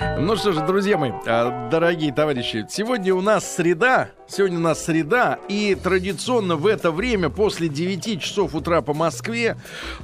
[0.00, 4.84] Ну что ж, друзья мои, а, дорогие товарищи, сегодня у нас среда, сегодня у нас
[4.84, 9.56] среда, и традиционно в это время, после 9 часов утра по Москве,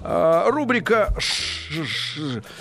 [0.03, 1.15] а, рубрика...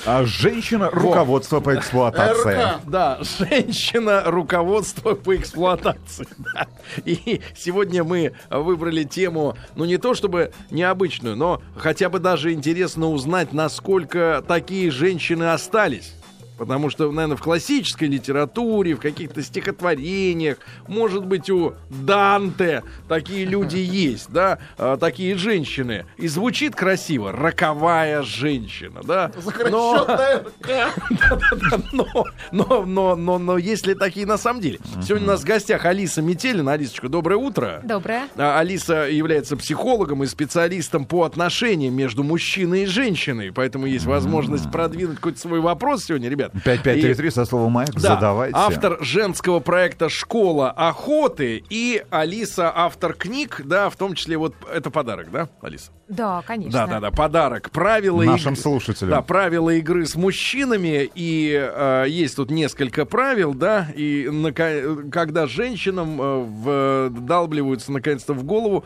[0.05, 2.53] А женщина руководство по эксплуатации.
[2.53, 6.27] РК, да, женщина руководство по эксплуатации.
[6.39, 6.67] Да.
[7.05, 13.09] И сегодня мы выбрали тему, ну не то чтобы необычную, но хотя бы даже интересно
[13.09, 16.13] узнать, насколько такие женщины остались.
[16.59, 23.77] Потому что, наверное, в классической литературе, в каких-то стихотворениях, может быть, у Данте такие люди
[23.77, 26.05] есть, да, а, такие женщины.
[26.17, 29.31] И звучит красиво «роковая женщина», да.
[29.69, 30.05] Но,
[31.93, 34.79] но, но, но, но, но есть ли такие на самом деле?
[35.01, 36.73] Сегодня у нас в гостях Алиса Метелина.
[36.73, 37.79] Алисочка, доброе утро.
[37.85, 38.27] Доброе.
[38.35, 44.69] А, Алиса является психологом и специалистом по отношениям между мужчиной и женщиной, поэтому есть возможность
[44.69, 46.48] продвинуть какой-то свой вопрос сегодня, ребят.
[46.53, 48.55] 5533 со словом «Майк» Да, задавайте.
[48.57, 54.89] автор женского проекта «Школа охоты» и Алиса автор книг, да, в том числе вот это
[54.89, 55.91] подарок, да, Алиса?
[56.09, 56.71] Да, конечно.
[56.71, 57.69] Да, да, да, подарок.
[57.71, 59.11] Правила Нашим игры- слушателям.
[59.11, 61.09] Да, правила игры с мужчинами.
[61.15, 63.87] И э, есть тут несколько правил, да.
[63.95, 68.83] И нака- когда женщинам э, вдалбливаются наконец-то в голову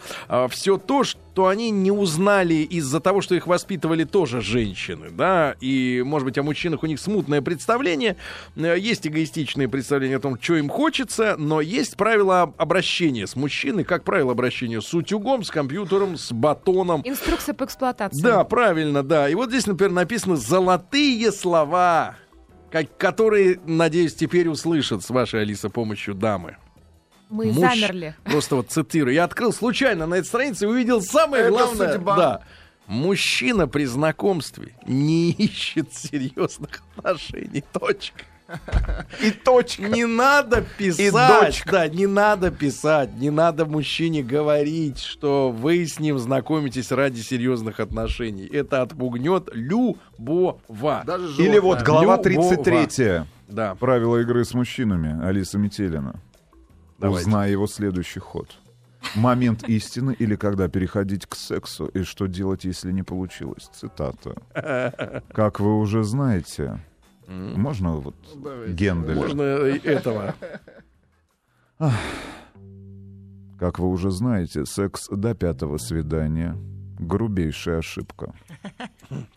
[0.49, 5.55] все то, что они не узнали из-за того, что их воспитывали тоже женщины, да.
[5.61, 8.17] И, может быть, о мужчинах у них смутное представление.
[8.55, 13.83] Э, Есть эгоистичные представления о том, что им хочется, но есть правила обращения с мужчиной,
[13.83, 17.01] как правило обращения с утюгом, с компьютером, с батоном.
[17.13, 18.21] Инструкция по эксплуатации.
[18.21, 19.29] Да, правильно, да.
[19.29, 22.15] И вот здесь, например, написано «золотые слова»,
[22.71, 26.57] как- которые, надеюсь, теперь услышат с вашей, Алиса, помощью дамы.
[27.29, 28.15] Мы Муж- замерли.
[28.25, 29.13] Просто вот цитирую.
[29.13, 31.93] Я открыл случайно на этой странице и увидел самое Это главное.
[31.93, 32.15] судьба.
[32.17, 32.41] Да.
[32.85, 37.63] Мужчина при знакомстве не ищет серьезных отношений.
[37.71, 38.23] Точка.
[39.21, 39.83] И точка.
[39.83, 41.13] Не надо писать.
[41.13, 41.71] дочка.
[41.71, 43.15] Да, не надо писать.
[43.15, 48.45] Не надо мужчине говорить, что вы с ним знакомитесь ради серьезных отношений.
[48.45, 51.03] Это отпугнет любого.
[51.05, 52.23] Даже Или вот глава Любого.
[52.23, 53.21] 33.
[53.47, 53.75] Да.
[53.75, 55.23] Правила игры с мужчинами.
[55.25, 56.19] Алиса Метелина.
[56.97, 57.27] Давайте.
[57.27, 58.57] Узнай его следующий ход.
[59.15, 63.69] Момент истины или когда переходить к сексу и что делать, если не получилось.
[63.73, 65.21] Цитата.
[65.33, 66.79] Как вы уже знаете,
[67.55, 68.15] можно вот
[68.67, 69.15] Генделя?
[69.15, 70.35] Можно этого.
[73.59, 76.57] Как вы уже знаете, секс до пятого свидания—
[76.99, 78.33] грубейшая ошибка.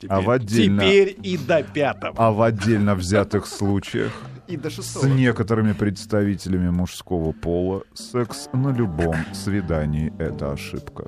[0.08, 2.14] А в отдельно- Теперь и до пятого.
[2.18, 4.12] А в отдельно взятых случаях
[4.48, 5.06] И до с шестого.
[5.06, 11.06] некоторыми представителями мужского пола секс на любом свидании— это ошибка.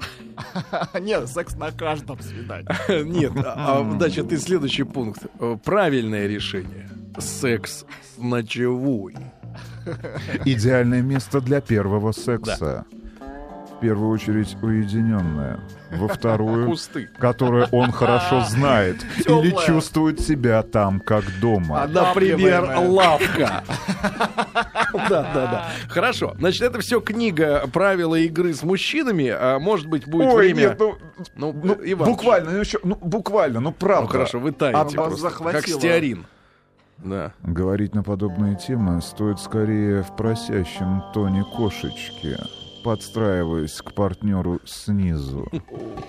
[1.00, 3.02] Нет, секс на каждом свидании.
[3.04, 5.26] Нет, а, а, значит, и следующий пункт.
[5.64, 6.88] Правильное решение.
[7.18, 9.14] Секс с ночевой.
[10.44, 12.84] Идеальное место для первого секса.
[13.78, 15.60] В первую очередь уединенное.
[15.92, 17.08] Во вторую, Кусты.
[17.18, 21.84] которое он хорошо знает или чувствует себя там, как дома.
[21.84, 23.62] А, например, лавка.
[24.92, 25.66] Да, да, да.
[25.88, 26.34] Хорошо.
[26.38, 29.28] Значит, это все книга «Правила игры с мужчинами».
[29.28, 30.60] А может быть, будет Ой, время...
[30.60, 30.96] нет, ну,
[31.36, 34.04] Ну, ну, Иван, буквально, ну, еще, ну, буквально, ну, правда.
[34.04, 36.26] Ну, хорошо, вы таете А просто, как стеарин.
[36.98, 37.32] Да.
[37.42, 42.36] Говорить на подобные темы стоит скорее в просящем тоне кошечки,
[42.82, 45.48] подстраиваясь к партнеру снизу.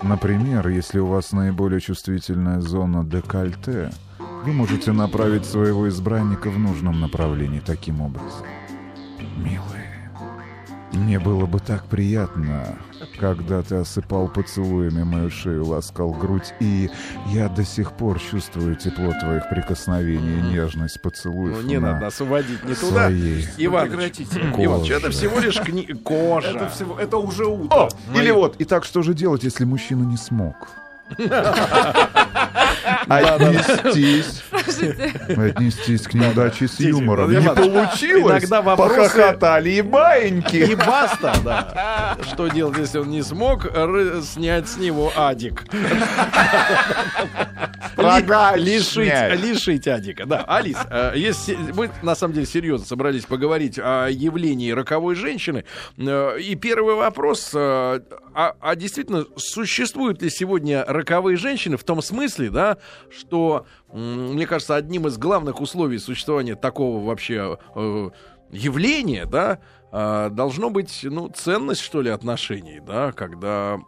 [0.02, 3.90] Например, если у вас наиболее чувствительная зона декольте,
[4.44, 8.46] вы можете направить своего избранника в нужном направлении таким образом.
[9.36, 9.99] Милый,
[10.92, 12.78] мне было бы так приятно,
[13.18, 16.90] когда ты осыпал поцелуями мою шею, ласкал грудь, и
[17.28, 22.06] я до сих пор чувствую тепло твоих прикосновений и нежность поцелуев Ну, не на надо
[22.06, 23.10] нас уводить не туда.
[23.10, 24.40] Иваныч, Прекратите.
[24.54, 24.94] Кожа.
[24.94, 25.86] это всего лишь кни...
[25.86, 26.48] кожа.
[26.48, 27.76] Это всего, это уже утро.
[27.76, 30.56] О, или вот, и так что же делать, если мужчина не смог?
[33.08, 34.42] Отнестись.
[35.28, 37.26] Отнестись к неудаче с юмором.
[37.30, 38.42] Владимир Не получилось.
[38.44, 40.56] иногда вопросы- Похохотали и баиньки.
[40.56, 42.16] И баста, да.
[42.32, 43.66] Что делать, если он не смог
[44.24, 45.64] снять с него адик?
[47.96, 49.12] Рога Лишить,
[49.42, 50.26] лишить адика.
[50.26, 55.64] Да, Алис, э, если мы на самом деле серьезно собрались поговорить о явлении роковой женщины.
[55.96, 58.00] э, И первый вопрос, э,
[58.34, 62.78] а, а действительно существуют ли сегодня роковые женщины в том смысле, да,
[63.10, 67.58] что, мне кажется, одним из главных условий существования такого вообще
[68.50, 69.58] явления, да,
[70.30, 73.78] должно быть, ну, ценность, что ли, отношений, да, когда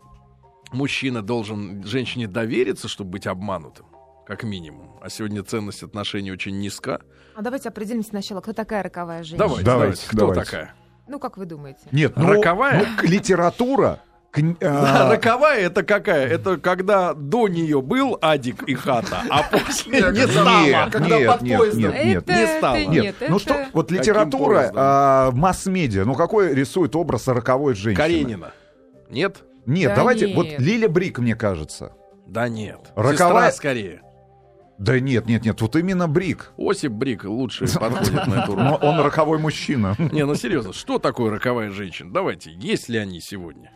[0.72, 3.86] мужчина должен женщине довериться, чтобы быть обманутым.
[4.26, 4.98] как минимум.
[5.02, 7.00] А сегодня ценность отношений очень низка.
[7.34, 9.38] А давайте определимся сначала, кто такая роковая женщина.
[9.38, 10.06] Давайте, Давайте, давайте.
[10.08, 10.44] Кто давайте.
[10.44, 10.74] такая?
[11.08, 11.80] Ну, как вы думаете?
[11.90, 12.78] Нет, ну, Роковая?
[12.86, 14.00] ну, к- литература...
[14.34, 16.26] Да, а, роковая это какая?
[16.26, 20.90] Это когда до нее был Адик и хата, а после не стало.
[20.90, 21.82] когда нет, под нет, поездом.
[21.92, 22.22] нет, нет.
[22.22, 22.76] это, не стало.
[22.76, 28.02] это Нет, ну что, вот литература, а, масс-медиа, ну какой рисует образ роковой женщины?
[28.02, 28.52] Каренина.
[29.10, 29.42] Нет?
[29.67, 30.37] Нет, Да давайте, нет.
[30.37, 31.93] вот Лиля Брик, мне кажется.
[32.26, 32.93] Да нет.
[32.97, 33.12] Роковая-
[33.50, 34.03] Сестра скорее.
[34.79, 36.53] Да нет, нет, нет, вот именно Брик.
[36.59, 38.64] Осип Брик лучше подходит на эту роль.
[38.64, 39.94] Но он роковой мужчина.
[40.12, 42.12] Не, ну серьезно, что такое роковая женщина?
[42.12, 43.70] Давайте, есть ли они сегодня?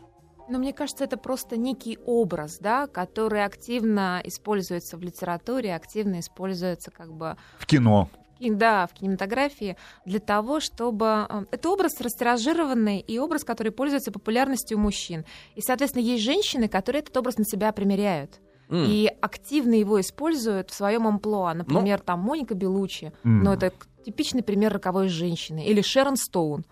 [0.49, 6.91] Но мне кажется, это просто некий образ, да, который активно используется в литературе, активно используется
[6.91, 8.09] как бы В кино.
[8.38, 11.27] И, да, в кинематографии для того, чтобы...
[11.29, 15.25] э, Это образ растиражированный и образ, который пользуется популярностью у мужчин.
[15.55, 18.41] И, соответственно, есть женщины, которые этот образ на себя примеряют.
[18.69, 18.85] М.
[18.88, 21.55] И активно его используют в своем амплуа.
[21.55, 23.12] Например, там Моника Белучи.
[23.25, 23.44] М.
[23.44, 23.73] Ну, это
[24.05, 25.65] типичный пример роковой женщины.
[25.65, 26.65] Или Шерон Стоун.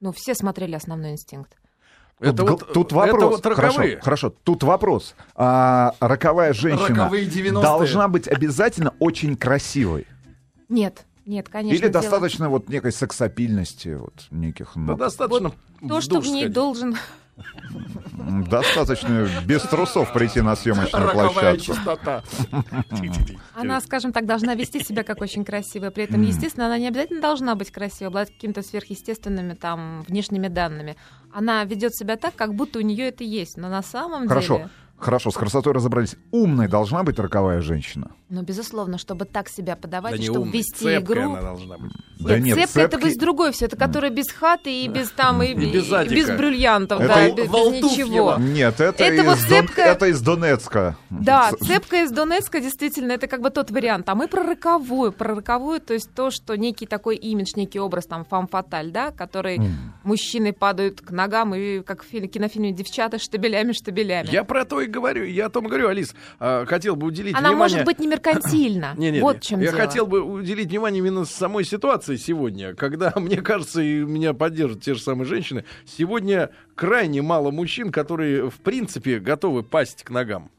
[0.00, 1.56] Ну, все смотрели «Основной инстинкт».
[2.20, 3.30] Это тут, вот, тут это вопрос.
[3.36, 3.72] вот роковые.
[3.72, 4.34] Хорошо, хорошо.
[4.44, 5.14] Тут вопрос.
[5.34, 7.62] А, роковая женщина Роковые 90-е.
[7.62, 10.06] должна быть обязательно очень красивой.
[10.70, 11.74] Нет, нет, конечно.
[11.74, 14.98] Или дело- достаточно вот некой сексапильности, вот неких Да нот.
[14.98, 15.50] достаточно
[15.86, 16.52] То, в что в ней сходить.
[16.54, 16.96] должен...
[18.48, 21.64] Достаточно без трусов прийти на съемочную Роковая площадку.
[21.74, 22.22] чистота.
[23.54, 25.90] Она, скажем так, должна вести себя как очень красивая.
[25.90, 30.96] При этом, естественно, она не обязательно должна быть красивой, обладать какими-то сверхъестественными там внешними данными.
[31.32, 33.56] Она ведет себя так, как будто у нее это есть.
[33.56, 34.68] Но на самом Хорошо, деле...
[34.68, 36.16] хорошо, с красотой разобрались.
[36.30, 38.10] Умной должна быть роковая женщина.
[38.28, 41.22] Ну, безусловно, чтобы так себя подавать, Да чтобы умная, вести цепкая игру.
[41.32, 41.92] она должна быть.
[42.20, 45.42] Да нет, цепка это цепки- без другой все, это которая без хаты и без там
[45.42, 48.36] и, И без и без бриллиантов, Это да, и без, без ничего.
[48.38, 50.96] Нет, это, Это из, вот Дон- цепка- это из Донецка.
[51.08, 54.08] Да, цепка из Донецка действительно это как бы тот вариант.
[54.08, 58.06] А мы про роковую, про роковую, то есть то, что некий такой имидж, некий образ
[58.06, 59.92] там фам-фаталь, да, который М.
[60.04, 64.28] мужчины падают к ногам и как в фи- кинофильме девчата штабелями штабелями.
[64.30, 65.24] Я про то и говорю.
[65.24, 66.14] Я о том говорю, Алис.
[66.38, 67.58] а, хотел бы уделить Она внимание...
[67.58, 68.94] может быть не меркантильна.
[68.96, 69.40] Не, не, вот не.
[69.40, 69.82] чем Я дело.
[69.82, 74.94] хотел бы уделить внимание именно самой ситуации сегодня, когда, мне кажется, и меня поддержат те
[74.94, 80.50] же самые женщины, сегодня крайне мало мужчин, которые, в принципе, готовы пасть к ногам.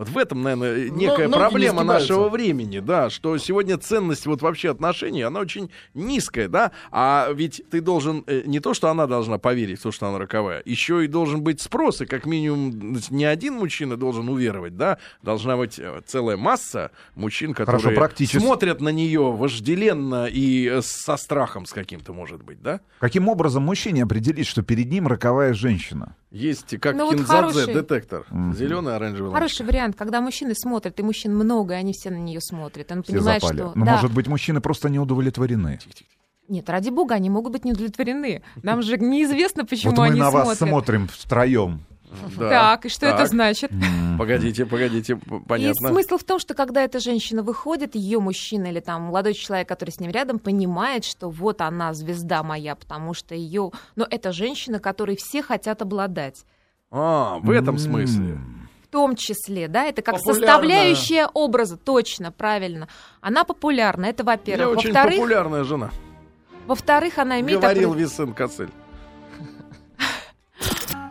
[0.00, 2.12] Вот в этом, наверное, некая не проблема сгибаются.
[2.14, 7.62] нашего времени, да, что сегодня ценность вот вообще отношений, она очень низкая, да, а ведь
[7.70, 11.04] ты должен, э, не то, что она должна поверить в то, что она роковая, еще
[11.04, 15.78] и должен быть спрос, и как минимум не один мужчина должен уверовать, да, должна быть
[15.78, 18.38] э, целая масса мужчин, которые Хорошо, практически.
[18.38, 22.80] смотрят на нее вожделенно и э, со страхом с каким-то, может быть, да.
[23.00, 26.16] Каким образом мужчине определить, что перед ним роковая женщина?
[26.30, 28.54] Есть как Ну вот кинзадзе хороший- детектор, Мгм.
[28.54, 29.32] зеленый, оранжевый.
[29.32, 32.90] Хороший вариант, когда мужчины смотрят, и мужчин много, и они все на нее смотрят.
[32.92, 33.56] Он Все понимает, запали.
[33.58, 33.72] что...
[33.74, 33.92] Но, да.
[33.92, 35.80] может быть, мужчины просто не удовлетворены.
[36.48, 38.42] Нет, ради бога, они могут быть не удовлетворены.
[38.62, 40.68] Нам же неизвестно, почему вот мы они на вас смотрят.
[40.68, 41.84] смотрим втроем.
[42.36, 42.48] Да.
[42.50, 43.28] Так, и что это Так.
[43.28, 43.70] значит?
[44.18, 45.88] Погодите, погодите, п- И понятно.
[45.88, 49.90] смысл в том, что когда эта женщина выходит, ее мужчина или там молодой человек, который
[49.90, 53.70] с ним рядом, понимает, что вот она звезда моя, потому что ее...
[53.96, 56.44] Но это женщина, которой все хотят обладать.
[56.90, 58.38] А, в этом смысле.
[58.82, 60.48] В том числе, да, это как Популярная.
[60.48, 62.88] составляющая образа, точно, правильно.
[63.20, 64.78] Она популярна, это во-первых.
[64.78, 65.90] очень Во-вторых, популярная жена.
[66.66, 67.60] во-вторых, она имеет...
[67.60, 68.68] Говорил опре- Висен Кацель.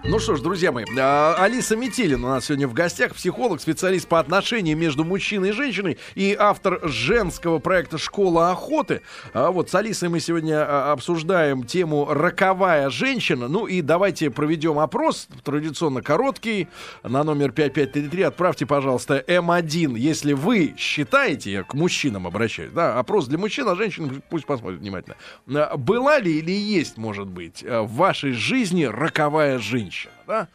[0.06, 4.08] Ну что ж, друзья мои, а, Алиса Метелин у нас сегодня в гостях, психолог, специалист
[4.08, 9.02] по отношениям между мужчиной и женщиной и автор женского проекта «Школа охоты».
[9.34, 13.50] А Вот с Алисой мы сегодня а, обсуждаем тему «Роковая женщина».
[13.50, 16.70] Ну и давайте проведем опрос, традиционно короткий,
[17.04, 18.24] на номер 5533.
[18.24, 23.76] Отправьте, пожалуйста, М1, если вы считаете, я к мужчинам обращаюсь, да, опрос для мужчин, а
[23.76, 25.18] женщин пусть посмотрят внимательно.
[25.46, 29.60] Была ли или есть, может быть, в вашей жизни роковая
[29.90, 30.48] женщина, да?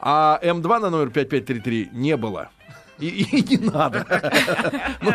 [0.00, 2.50] А М2 на номер 5533 не было.
[3.02, 4.06] И, и не надо.
[5.02, 5.10] Ну,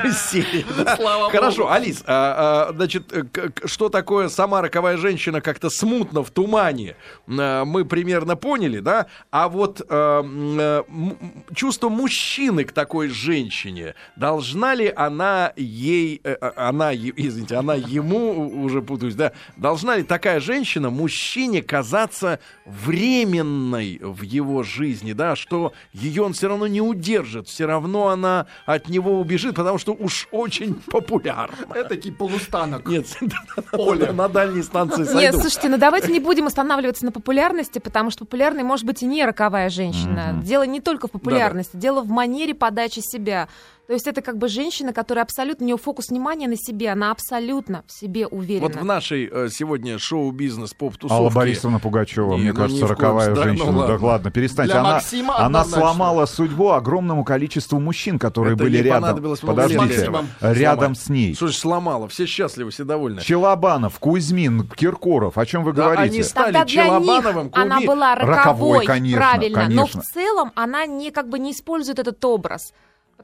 [0.84, 0.96] да.
[0.98, 1.72] Слава Хорошо.
[1.72, 3.24] Алис, а, а, значит, э,
[3.64, 9.06] что такое сама роковая женщина как-то смутно в тумане, а, мы примерно поняли, да?
[9.32, 11.18] А вот э, м-
[11.56, 18.64] чувство мужчины к такой женщине, должна ли она ей, э, э, она, извините, она ему,
[18.64, 25.72] уже путаюсь, да, должна ли такая женщина мужчине казаться временной в его жизни, да, что
[25.94, 27.77] ее он все равно не удержит, все равно
[28.10, 31.56] она от него убежит, потому что уж очень популярна.
[31.76, 32.86] Этакий полустанок.
[32.88, 33.06] Нет,
[33.72, 34.12] Оля.
[34.14, 35.40] на дальней станции Нет, сойду.
[35.42, 39.26] слушайте, ну давайте не будем останавливаться на популярности, потому что популярной может быть и не
[39.26, 40.40] роковая женщина.
[40.44, 43.48] Дело не только в популярности, дело в манере подачи себя.
[43.88, 47.10] То есть это как бы женщина, которая абсолютно, у нее фокус внимания на себе, она
[47.10, 48.68] абсолютно в себе уверена.
[48.68, 51.16] Вот в нашей э, сегодня шоу-бизнес поп-тусовке...
[51.16, 53.34] Алла Борисовна Пугачева, Не, мне ну, кажется, роковая.
[53.34, 53.72] Да, женщина.
[53.72, 54.08] ну Да ладно.
[54.08, 54.74] ладно, перестаньте.
[54.74, 59.38] Для Она, Максима она сломала судьбу огромному количеству мужчин, которые Это были рядом.
[59.38, 61.34] Подождите, рядом с ней.
[61.34, 62.10] Ж сломала?
[62.10, 63.22] Все счастливы, все довольны.
[63.22, 65.38] Челобанов, Кузьмин, Киркоров.
[65.38, 66.16] О чем вы Да, говорите?
[66.16, 70.02] они стали Тогда для Челобановым, них она была роковой, Роковой, конечно, правильно, но в конечно.
[70.14, 72.74] целом она не как бы не использует этот образ.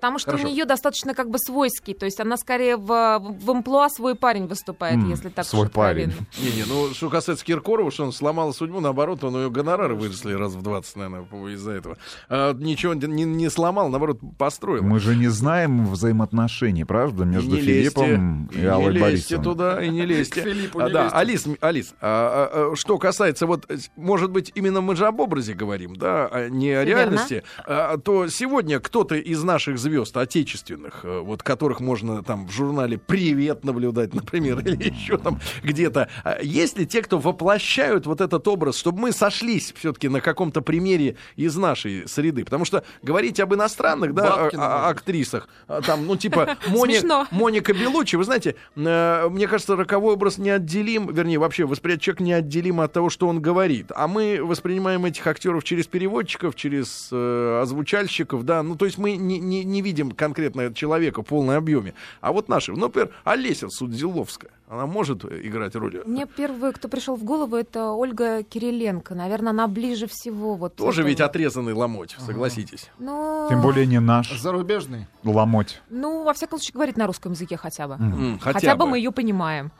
[0.03, 0.49] Потому что Хорошо.
[0.49, 4.47] у нее достаточно как бы свойский, то есть она скорее в, в амплуа свой парень
[4.47, 6.11] выступает, М, если так свой парень.
[6.39, 10.55] Не-не, ну, что касается Киркорова, что он сломал судьбу, наоборот, он ее гонорары выросли раз
[10.55, 11.97] в 20, наверное, из-за этого.
[12.27, 14.83] А, ничего не, не сломал, наоборот, построил.
[14.83, 19.43] Мы же не знаем взаимоотношений, правда, между не лезьте, Филиппом и, не Аллой лезьте Борисовной.
[19.45, 20.41] туда и не лезьте.
[20.41, 21.17] К Филиппу А, не да, лезьте.
[21.17, 25.21] Алис, Алис, а, а, а, что касается вот, э, может быть, именно мы же об
[25.21, 31.01] образе говорим, да, а не о реальности, а, то сегодня кто-то из наших звезд отечественных,
[31.03, 36.39] э, вот которых можно там в журнале «Привет» наблюдать, например, или еще там где-то, а,
[36.41, 41.15] есть ли те, кто воплощают вот этот образ, чтобы мы сошлись все-таки на каком-то примере
[41.35, 42.43] из нашей среды?
[42.43, 47.01] Потому что говорить об иностранных, да, а- а- актрисах, а, там, ну, типа, Мони-.
[47.31, 52.81] Моника Белучи, вы знаете, э, мне кажется, роковой образ неотделим, вернее, вообще восприятие человека неотделим
[52.81, 53.91] от того, что он говорит.
[53.95, 59.15] А мы воспринимаем этих актеров через переводчиков, через э, озвучальщиков, да, ну, то есть мы
[59.15, 61.93] не, не, не видим конкретно человека в полном объеме.
[62.21, 66.01] А вот наши, ну, например, Олеся Судзиловская, она может э, играть роль?
[66.05, 69.15] Мне первый, кто пришел в голову, это Ольга Кириленко.
[69.15, 70.55] Наверное, она ближе всего.
[70.55, 71.09] Вот Тоже этого.
[71.09, 72.89] ведь отрезанный ломоть, согласитесь.
[72.99, 75.07] Ну, Тем более не наш Зарубежный.
[75.23, 75.81] ломоть.
[75.89, 77.95] Ну, во всяком случае, говорит на русском языке хотя бы.
[77.95, 79.71] М, Хотя, бы мы ее понимаем.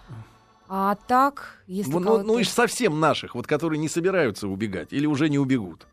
[0.70, 5.06] А так, если Ну, ну, ну, из совсем наших, вот которые не собираются убегать или
[5.06, 5.86] уже не убегут.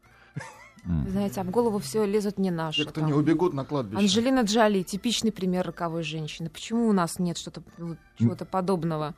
[0.84, 2.84] Знаете, а в голову все лезут не наши.
[2.84, 3.08] Те, кто там.
[3.10, 4.00] не убегут на кладбище.
[4.00, 6.48] Анджелина Джоли, типичный пример роковой женщины.
[6.48, 7.62] Почему у нас нет что-то
[8.18, 9.14] чего-то подобного?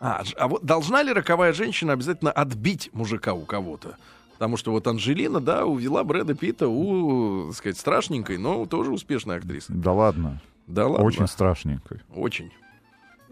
[0.00, 3.96] А, а вот должна ли роковая женщина обязательно отбить мужика у кого-то?
[4.34, 9.36] Потому что вот Анжелина, да, увела Брэда Питта у, так сказать, страшненькой, но тоже успешной
[9.36, 9.70] актрисы.
[9.70, 11.04] Да ладно, Да ладно.
[11.04, 12.00] очень страшненько.
[12.14, 12.50] Очень.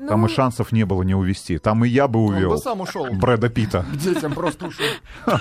[0.06, 1.58] Там Ну, и шансов не было не увести.
[1.58, 3.06] Там и я бы Он увел бы сам ушел.
[3.10, 4.84] Брэда Питта, К детям просто ушел.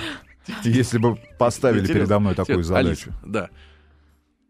[0.63, 3.13] если бы поставили передо мной такую задачу.
[3.25, 3.49] Да.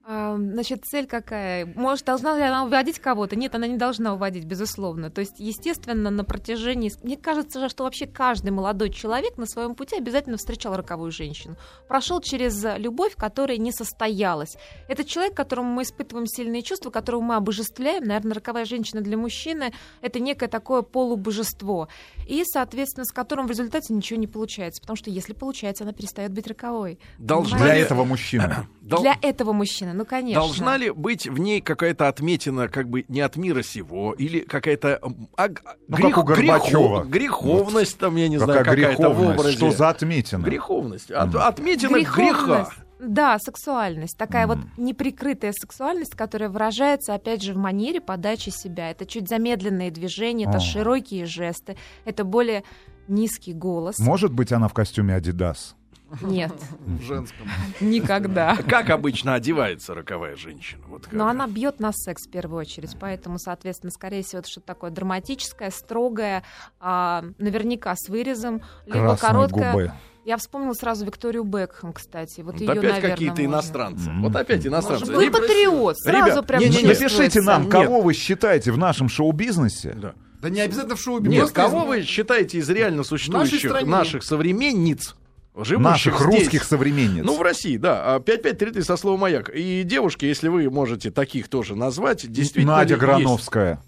[0.07, 1.65] Значит, цель какая?
[1.65, 3.35] Может, должна ли она уводить кого-то?
[3.35, 5.09] Нет, она не должна уводить, безусловно.
[5.09, 6.91] То есть, естественно, на протяжении...
[7.03, 11.57] Мне кажется же, что вообще каждый молодой человек на своем пути обязательно встречал роковую женщину.
[11.89, 14.55] Прошел через любовь, которая не состоялась.
[14.87, 18.05] Это человек, которому мы испытываем сильные чувства, которого мы обожествляем.
[18.05, 21.89] Наверное, роковая женщина для мужчины— это некое такое полубожество.
[22.27, 24.81] И, соответственно, с которым в результате ничего не получается.
[24.81, 26.99] Потому что если получается, она перестает быть роковой.
[27.17, 28.67] Должна Для этого мужчины.
[28.81, 30.39] Для этого мужчины, ну, конечно.
[30.41, 34.99] Должна ли быть в ней какая-то отметина, как бы не от мира сего, или какая-то
[35.37, 35.47] а,
[35.87, 37.03] Ну, как у Горбачева.
[37.03, 39.39] греховность, там, я не знаю, Какая какая-то в греховность?
[39.39, 39.57] образе.
[39.57, 40.43] Что за отметина?
[40.43, 41.11] Греховность.
[41.11, 42.69] От- отметина греха.
[42.99, 44.17] Да, сексуальность.
[44.17, 44.71] Такая вот Мгм.
[44.77, 48.89] неприкрытая сексуальность, которая выражается, опять же, в манере подачи себя.
[48.89, 50.59] Это чуть замедленные движения, это О.
[50.59, 52.63] широкие жесты, это более
[53.07, 53.99] низкий голос.
[53.99, 55.76] Может быть, она в костюме Адидас?
[56.21, 56.53] Нет,
[56.85, 57.47] В женском.
[57.81, 58.55] никогда.
[58.67, 60.81] Как обычно одевается роковая женщина?
[60.87, 61.13] Вот как.
[61.13, 64.91] Но она бьет на секс в первую очередь, поэтому, соответственно, скорее всего, это что-то такое
[64.91, 66.43] драматическое, строгое,
[66.79, 69.71] а, наверняка с вырезом, либо Красные короткое.
[69.71, 69.91] губы.
[70.25, 72.41] Я вспомнила сразу Викторию Бекхэм, кстати.
[72.41, 74.09] Вот Вот ее, опять какие-то иностранцы.
[74.09, 74.23] Мгм.
[74.23, 75.05] Вот опять иностранцы.
[75.05, 76.87] Может Вы патриот, сразу Ребят, прям не- не- не.
[76.89, 77.71] Напишите нам, Нет.
[77.71, 79.93] кого вы считаете в нашем шоу-бизнесе.
[79.95, 80.15] Да.
[80.41, 85.15] Да не обязательно в шоу Нет, кого из- вы считаете из реально существующих наших современниц,
[85.63, 86.41] живущих Наших здесь?
[86.41, 87.23] русских современниц.
[87.25, 88.15] Ну, в России, да.
[88.15, 89.49] А 5533 со словом «Маяк».
[89.53, 93.01] И девушки, если вы можете таких тоже назвать, действительно Надя ли есть?
[93.01, 93.81] Грановская.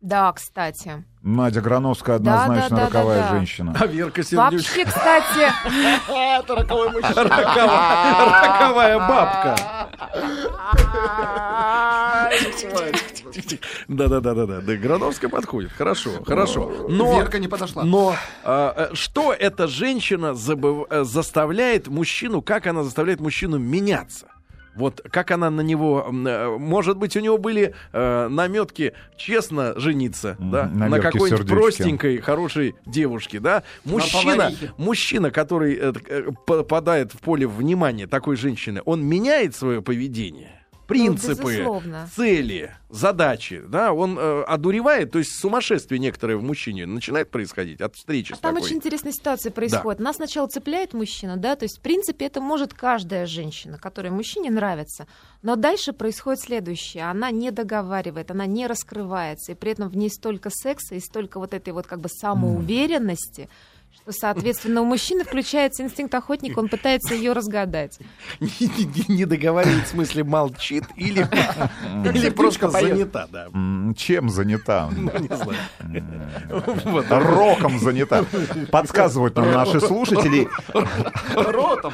[0.00, 1.04] Да, кстати.
[1.22, 3.36] Надя Грановская Да, однозначно да, да, роковая да, да.
[3.36, 3.76] женщина.
[3.78, 4.78] А Верка Сердючка.
[4.78, 5.52] Вообще, кстати,
[6.40, 7.24] Это роковой мужчина.
[7.24, 9.56] Роковая, роковая бабка.
[13.88, 14.60] Да-да-да-да-да.
[14.60, 15.72] Да, Грановская подходит.
[15.72, 16.86] Хорошо, хорошо.
[16.88, 17.84] Но, Верка не подошла.
[17.84, 24.26] но а, э, что эта женщина забыв- э, заставляет мужчину, как она заставляет мужчину меняться?
[24.76, 30.36] Вот как она на него, э, может быть, у него были э, наметки честно жениться,
[30.38, 33.64] да, на наметки какой-нибудь простенькой, хорошей девушке, да.
[33.84, 35.92] Мужчина, мужчина, который э,
[36.46, 40.59] попадает в поле внимания такой женщины, он меняет свое поведение.
[40.90, 42.08] Принципы, безусловно.
[42.14, 47.94] цели, задачи, да, он э, одуревает, то есть сумасшествие некоторое в мужчине начинает происходить от
[47.96, 48.66] встречи А там такой.
[48.66, 50.00] очень интересная ситуация происходит.
[50.00, 54.50] Нас сначала цепляет мужчина, да, то есть, в принципе, это может каждая женщина, которая мужчине
[54.50, 55.06] нравится.
[55.42, 57.04] Но дальше происходит следующее.
[57.04, 61.38] Она не договаривает, она не раскрывается, и при этом в ней столько секса и столько
[61.38, 63.48] вот этой вот как бы самоуверенности,
[63.94, 67.98] что, соответственно, у мужчины включается инстинкт охотника, он пытается ее разгадать.
[68.40, 71.26] не, договаривает, в смысле молчит или,
[72.16, 73.48] или просто занята, да.
[73.96, 74.90] Чем занята?
[75.00, 76.84] Ну, не знаю.
[76.84, 77.06] Вот.
[77.10, 78.24] Роком занята.
[78.70, 80.48] Подсказывают нам наши слушатели.
[81.34, 81.92] Ротом.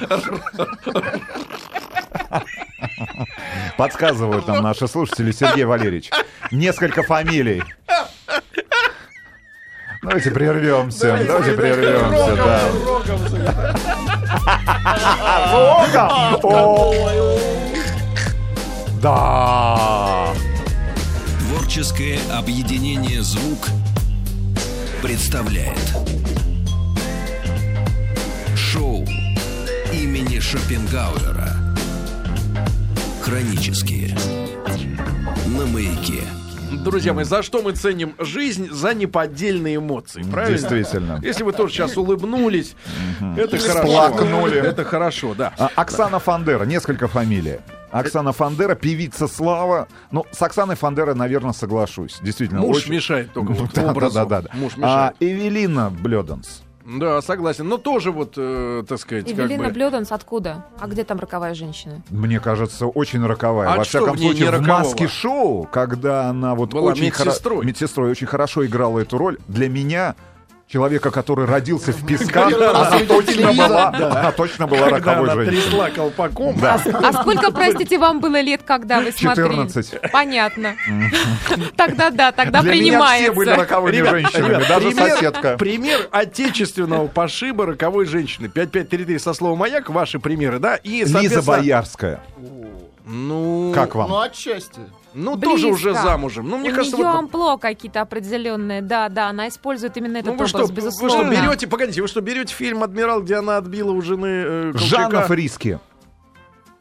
[3.77, 6.11] Подсказывают нам наши слушатели, Сергей Валерьевич.
[6.51, 7.63] Несколько фамилий.
[10.17, 11.25] Давайте прервемся.
[11.27, 12.63] Давайте прервемся, да.
[19.03, 20.29] Да.
[21.39, 23.69] Творческое объединение «Звук»
[25.03, 25.77] представляет
[28.57, 29.05] Шоу
[29.93, 31.51] имени Шопенгауэра
[33.23, 34.17] Хронические
[35.47, 36.23] На маяке
[36.73, 38.69] Друзья мои, за что мы ценим жизнь?
[38.71, 40.59] За неподдельные эмоции, правильно?
[40.59, 41.21] Действительно.
[41.23, 42.75] Если вы тоже сейчас улыбнулись,
[43.37, 43.89] это хорошо.
[43.89, 44.59] Всплакнули.
[44.61, 45.53] Это хорошо, да.
[45.59, 47.59] А, Оксана Фандера, несколько фамилий.
[47.91, 49.89] Оксана Фандера, певица Слава.
[50.11, 52.19] Ну, с Оксаной Фандера, наверное, соглашусь.
[52.21, 52.61] Действительно.
[52.61, 54.15] Муж очень- мешает только вот Да, образу.
[54.15, 54.51] да, да, да.
[54.55, 55.17] Муж А, мешает.
[55.21, 56.63] Эвелина Блёданс.
[56.87, 57.67] Да, согласен.
[57.69, 59.71] Но тоже вот, э, так сказать, как Эвелина бы...
[59.73, 60.67] Блёданс откуда?
[60.79, 62.01] А где там роковая женщина?
[62.11, 63.69] Мне кажется, очень роковая.
[63.73, 64.79] А Во что всяком в ней случае, не в рокового?
[64.85, 67.67] маске шоу, когда она вот Была очень хоро- медсестрой.
[67.67, 69.39] медсестрой очень хорошо играла эту роль.
[69.49, 70.15] Для меня
[70.69, 75.91] человека, который родился в песках, раз она точно была, она точно была роковой женщиной.
[75.93, 76.59] колпаком.
[76.59, 76.81] Да.
[76.85, 79.49] А сколько, простите, вам было лет, когда вы смотрели?
[79.49, 80.11] 14.
[80.13, 80.75] Понятно.
[81.77, 83.33] Тогда да, тогда Для меня все принимается.
[83.33, 85.57] были роковыми Ребят, женщинами, даже пример, соседка.
[85.57, 88.49] Пример отечественного пошиба роковой женщины.
[88.49, 90.77] 5533 со словом «Маяк», ваши примеры, да?
[90.77, 92.21] И, Лиза Боярская.
[93.05, 94.09] Ну, Как вам?
[94.09, 94.81] Ну, отчасти.
[95.17, 96.03] Ну тоже уже Близко.
[96.07, 96.49] замужем.
[96.49, 97.17] Ну, мне У кажется, нее вот...
[97.17, 101.33] амплуа какие-то определенные, да, да, она использует именно этот Ну вы что, образ, вы безусловно.
[101.35, 105.05] что берете, погодите, вы что берете фильм «Адмирал», где она отбила у жены э, Жанна
[105.11, 105.27] Колчака?
[105.29, 105.81] Фриски.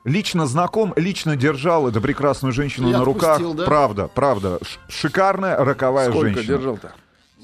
[0.03, 3.37] Лично знаком, лично держал эту прекрасную женщину И на руках.
[3.37, 3.65] отпустил, да?
[3.65, 4.59] Правда, правда.
[4.87, 6.57] Шикарная роковая Сколько женщина.
[6.57, 6.91] держал-то?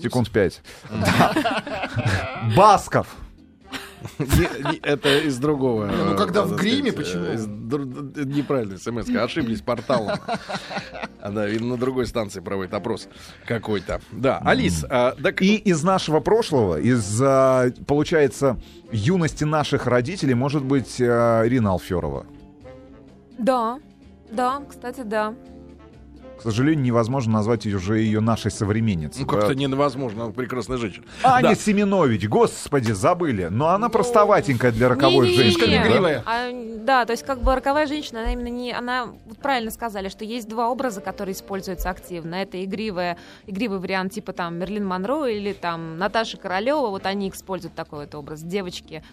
[0.02, 0.62] Секунд пять.
[0.90, 1.34] Да.
[2.56, 3.08] Басков.
[4.84, 5.86] Это из другого.
[5.86, 7.24] Ну, э, когда в так гриме, почему?
[7.26, 10.18] э, д- Неправильно смс ошиблись порталом.
[11.22, 13.08] А, Да, видно, на другой станции проводит опрос
[13.46, 14.02] какой-то.
[14.12, 18.58] Да, Алис, а, И из нашего прошлого, из, а, получается,
[18.92, 22.26] юности наших родителей, может быть, а, Ирина Алферова.
[23.38, 23.80] Да,
[24.32, 25.34] да, кстати, да.
[26.42, 29.22] К сожалению, невозможно назвать ее уже ее нашей современницей.
[29.22, 29.54] ну как-то да.
[29.54, 31.06] невозможно, она прекрасная женщина.
[31.24, 31.56] Аня Да.
[31.56, 33.48] Семенович, господи, забыли.
[33.52, 35.52] Но она простоватенькая для роковой Не-не-не-не.
[35.52, 35.78] женщины.
[35.78, 35.88] да?
[35.88, 36.24] игривая.
[36.26, 36.52] А,
[36.84, 40.26] да, то есть как бы роковая женщина, она именно не, она вот правильно сказали, что
[40.26, 42.36] есть два образа, которые используются активно.
[42.36, 47.76] Это игривая, игривый вариант типа там Мерлин Монро или там Наташа Королева, вот они используют
[47.76, 48.42] такой вот образ.
[48.42, 49.04] Девочки,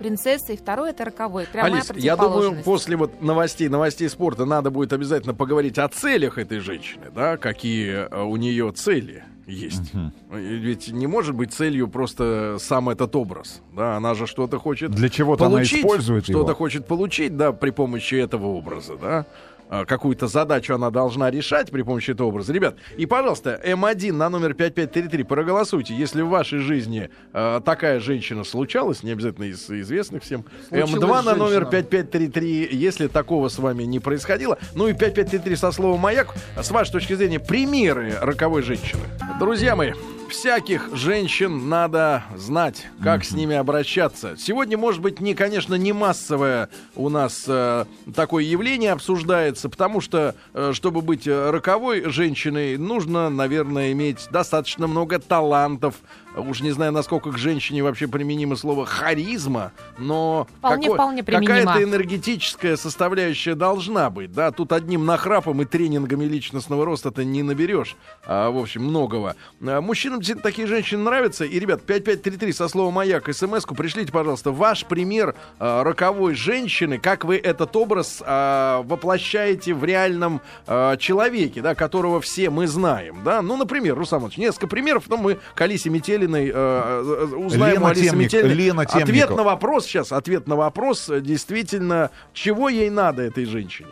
[0.00, 1.46] и второй это роковой.
[1.50, 6.38] Прямая Алис, я думаю, после вот новостей, новостей спорта надо будет обязательно поговорить о целях
[6.38, 9.92] этой женщины, да, какие э, у нее цели есть.
[9.94, 14.90] И Ведь не может быть целью просто сам этот образ, да, она же что-то хочет
[14.92, 16.54] Для чего-то она получить, использует что-то его.
[16.54, 19.26] хочет получить, да, при помощи этого образа, да.
[19.72, 22.52] А, Какую-то задачу она должна решать при помощи этого образа.
[22.52, 28.44] Ребят, и, пожалуйста, М1 на номер 5533 проголосуйте, если в вашей жизни э, такая женщина
[28.44, 30.44] случалась, не обязательно из известных всем.
[30.68, 31.70] Случилась М2 на номер женщина.
[31.70, 34.58] 5533, если такого с вами не происходило.
[34.74, 36.34] Ну и 5533 со словом «Маяк».
[36.60, 39.00] С вашей точки зрения, примеры роковой женщины.
[39.40, 39.92] Друзья мои,
[40.32, 44.34] всяких женщин надо знать, как с ними обращаться.
[44.38, 50.34] Сегодня, может быть, не, конечно, не массовое у нас э, такое явление обсуждается, потому что,
[50.54, 55.96] э, чтобы быть э, роковой женщиной, нужно, наверное, иметь достаточно много талантов.
[56.36, 61.82] Уж не знаю, насколько к женщине вообще применимо слово харизма, но Вполне, какое- вполне какая-то
[61.82, 64.32] энергетическая составляющая должна быть.
[64.32, 69.36] Да, тут одним нахрапом и тренингами личностного роста ты не наберешь, а, в общем, многого.
[69.60, 71.44] А, мужчинам такие женщины нравятся.
[71.44, 77.24] И, ребят, 5533 со словом «Маяк» смс-ку пришлите, пожалуйста, ваш пример а, роковой женщины, как
[77.24, 83.18] вы этот образ а, воплощаете в реальном а, человеке, да, которого все мы знаем.
[83.24, 83.42] Да?
[83.42, 87.74] Ну, например, Руслан Иванович, несколько примеров, но мы к Алисе Метелиной Метелиной э, э, узнаем
[87.74, 88.32] Лена у Алисы Темник-.
[88.32, 89.36] Лена Ответ Темникова.
[89.36, 93.90] на вопрос сейчас, ответ на вопрос, э, действительно, чего ей надо этой женщине?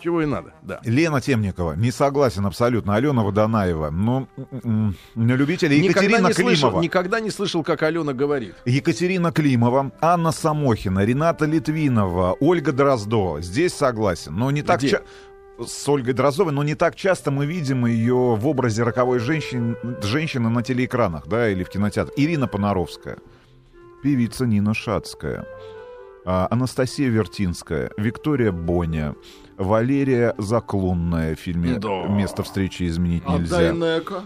[0.00, 0.80] Чего ей надо, да.
[0.84, 2.94] Лена Темникова, не согласен абсолютно.
[2.94, 6.82] Алена Водонаева, ну, м-м, на любителя Екатерина никогда, не слышал, Климова.
[6.82, 8.54] никогда не слышал, как Алена говорит.
[8.66, 13.40] Екатерина Климова, Анна Самохина, Рената Литвинова, Ольга Дроздова.
[13.40, 14.34] Здесь согласен.
[14.36, 14.90] Но не так Где?
[14.90, 15.02] ча-
[15.58, 20.48] с Ольгой Дроздовой, но не так часто мы видим ее в образе роковой женщины, женщины
[20.48, 22.12] на телеэкранах, да, или в кинотеатре.
[22.16, 23.18] Ирина Понаровская,
[24.02, 25.46] певица Нина Шацкая,
[26.24, 29.14] а, Анастасия Вертинская, Виктория Боня,
[29.56, 32.06] Валерия Заклунная в фильме Да.
[32.08, 34.24] «Место встречи изменить А нельзя», Дайнека?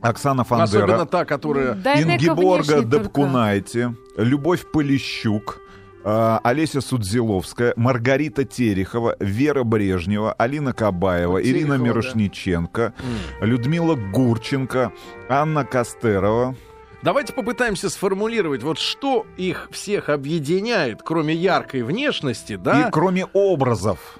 [0.00, 1.74] Оксана Фандера, Особенно та, которая...
[1.74, 3.94] Да, Нека Ингеборга только.
[4.18, 5.60] Любовь Полищук,
[6.04, 11.84] Олеся Судзиловская, Маргарита Терехова, Вера Брежнева, Алина Кабаева, Вот Ирина Терехова, да.
[11.84, 12.94] Мирошниченко,
[13.40, 14.92] Людмила Гурченко,
[15.28, 16.54] Анна Костерова.
[17.02, 22.88] Давайте попытаемся сформулировать, вот что их всех объединяет, кроме яркой внешности, да?
[22.88, 24.18] И кроме образов,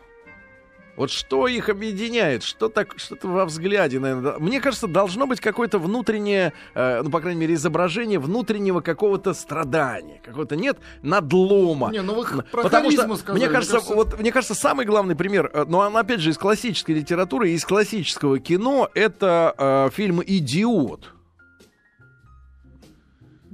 [0.96, 2.42] Вот что их объединяет?
[2.42, 4.38] Что так, что-то во взгляде, наверное.
[4.38, 10.20] Мне кажется, должно быть какое-то внутреннее, э, ну, по крайней мере, изображение внутреннего какого-то страдания.
[10.24, 11.90] Какого-то нет надлома.
[11.90, 14.86] Не, ну вы про Потому что, сказали, мне мне кажется, кажется- вот, мне кажется, самый
[14.86, 19.90] главный пример, э, но он, опять же, из классической литературы, из классического кино, это э,
[19.94, 21.13] фильм «Идиот».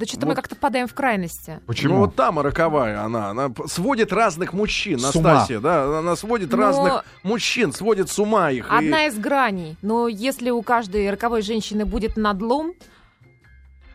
[0.00, 0.36] Да что-то мы Вот.
[0.36, 1.60] как-то падаем в крайности.
[1.66, 1.94] почему?
[1.94, 3.28] Ну, вот там роковая она.
[3.28, 5.34] Она сводит разных мужчин, С ума.
[5.34, 5.98] Настасья, да.
[5.98, 8.64] Она сводит Но- разных мужчин, сводит с ума их.
[8.66, 9.76] и- Одна из граней.
[9.82, 12.72] Но если у каждой роковой женщины будет надлом,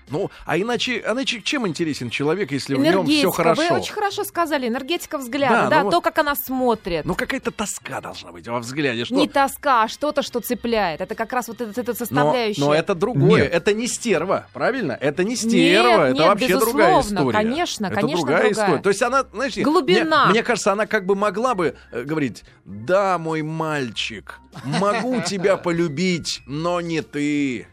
[0.10, 3.18] Ну, а иначе, а иначе чем интересен человек, если в нем энергетика.
[3.20, 3.62] все хорошо?
[3.70, 4.68] Вы очень хорошо сказали.
[4.68, 5.56] Энергетика взгляда.
[5.64, 7.06] Да, Да, ну то, как она смотрит.
[7.06, 9.06] Ну, какая-то тоска должна быть во взгляде.
[9.06, 9.16] Что...
[9.16, 11.02] Не тоска, а что-то, что цепляет.
[11.02, 12.62] Это как раз вот эта, эта но, составляющая.
[12.62, 13.44] но это другое.
[13.44, 13.54] Нет.
[13.54, 14.98] Это не стерва, правильно?
[15.00, 17.38] Это не стерва, это нет, вообще другая безусловно, история.
[17.38, 18.66] конечно, это конечно, другая, другая.
[18.66, 18.82] история.
[18.82, 20.26] То есть она, знаешь, Глубина.
[20.26, 25.58] Мне, мне кажется, она как бы могла бы э, говорить: Да, мой мальчик, могу тебя
[25.66, 27.68] полюбить, но не ты.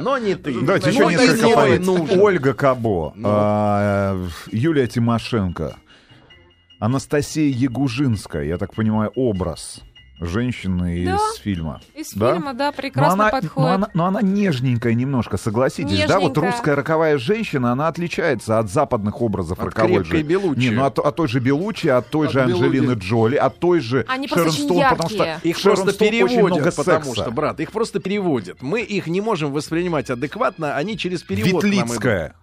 [0.00, 0.60] Но не ты.
[0.60, 2.22] Давайте Ну, еще несколько.
[2.22, 3.28] Ольга Кабо, Ну.
[3.30, 5.76] а, Юлия Тимошенко,
[6.78, 9.82] Анастасия Ягужинская, я так понимаю, образ
[10.20, 11.16] женщины Да.
[11.16, 11.80] из фильма.
[11.94, 12.34] Из Да?
[12.34, 13.56] фильма, да, Но прекрасно она, подходит.
[13.56, 16.20] но, она, но она нежненькая немножко, согласитесь, да?
[16.20, 16.50] Вот Нежненькая.
[16.52, 20.02] русская роковая женщина, она отличается от западных образов От роковой.
[20.22, 20.60] Белуччи.
[20.60, 23.00] Не, ну от, от той же Белучи, от той От же Анджелины Белуги.
[23.00, 25.50] Джоли, от той же Они просто Шерон Стоун, потому что яркие.
[25.50, 27.22] Их Шерон просто Стоун очень переводят, много потому секса.
[27.22, 28.62] что, брат, их просто переводят.
[28.62, 31.72] Мы их не можем воспринимать адекватно, они через перевод нам.
[31.72, 32.34] Ветлицкая,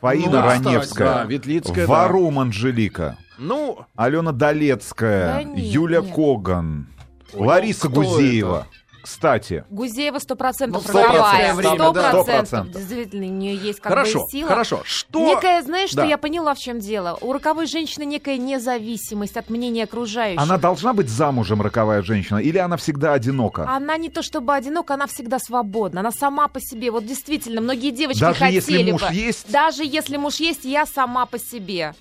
[0.00, 1.92] Фаина Ну, Раневская, Да, Ветлицкая, да.
[1.92, 3.16] Варум Анжелика.
[3.38, 6.12] Ну, Алена Долецкая, Да нет, Юля нет.
[6.14, 6.86] Коган,
[7.32, 8.66] Лариса кто Гузеева.
[9.02, 11.52] Кстати, Гузеева сто процентов Ну, роковая.
[11.52, 12.10] 100% время, Сто да.
[12.10, 12.66] процентов.
[12.68, 12.72] 100%.
[12.78, 14.48] Действительно, у нее есть как хорошо, бы сила.
[14.50, 14.82] хорошо.
[14.84, 15.20] Что...
[15.26, 16.04] Некая, знаешь, что Да.
[16.04, 17.16] я поняла, в чем дело?
[17.22, 20.42] У роковой женщины некая независимость от мнения окружающих.
[20.42, 23.66] она должна быть замужем, роковая женщина, или она всегда одинока?
[23.66, 26.00] Она не то чтобы одинока, она всегда свободна.
[26.00, 26.90] Она сама по себе.
[26.90, 29.14] Вот действительно, многие девочки Даже хотели если муж бы.
[29.14, 29.50] есть?
[29.50, 31.94] Даже если муж есть, я сама по себе.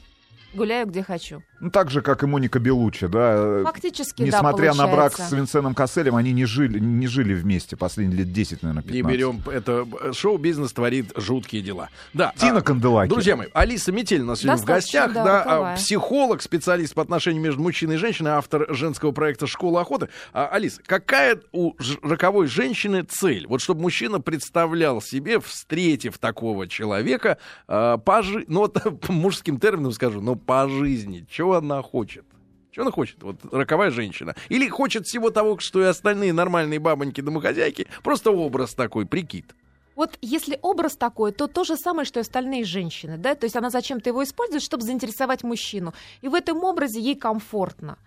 [0.53, 1.43] Гуляю где хочу.
[1.59, 3.63] Ну, так же, как и Моника Белуччи, да.
[3.65, 8.19] Фактически, да, Несмотря на брак с Винсеном Касселем, они не жили, не жили вместе последние
[8.19, 9.05] лет 10, наверное, 15.
[9.05, 11.89] Не берем, это шоу-бизнес творит жуткие дела.
[12.13, 12.33] Да.
[12.37, 13.09] Тина а, Канделаки.
[13.09, 17.41] Друзья мои, Алиса Метель у нас сегодня в гостях, да, да, психолог, специалист по отношению
[17.41, 20.09] между мужчиной и женщиной, автор женского проекта «Школа охоты».
[20.33, 23.47] А, Алиса, какая у роковой женщины цель?
[23.47, 29.59] Вот чтобы мужчина представлял себе, встретив такого человека, а, по жи- ну вот по мужским
[29.59, 32.25] терминам скажу, но по жизни, чего она хочет?
[32.71, 33.21] Чего она хочет?
[33.23, 34.35] Вот роковая женщина.
[34.49, 39.55] Или хочет всего того, что и остальные нормальные бабоньки-домохозяйки, просто образ такой, прикид.
[39.95, 43.57] Вот если образ такой, то то же самое, что и остальные женщины, да, то есть
[43.57, 47.97] она зачем-то его использует, чтобы заинтересовать мужчину, и в этом образе ей комфортно.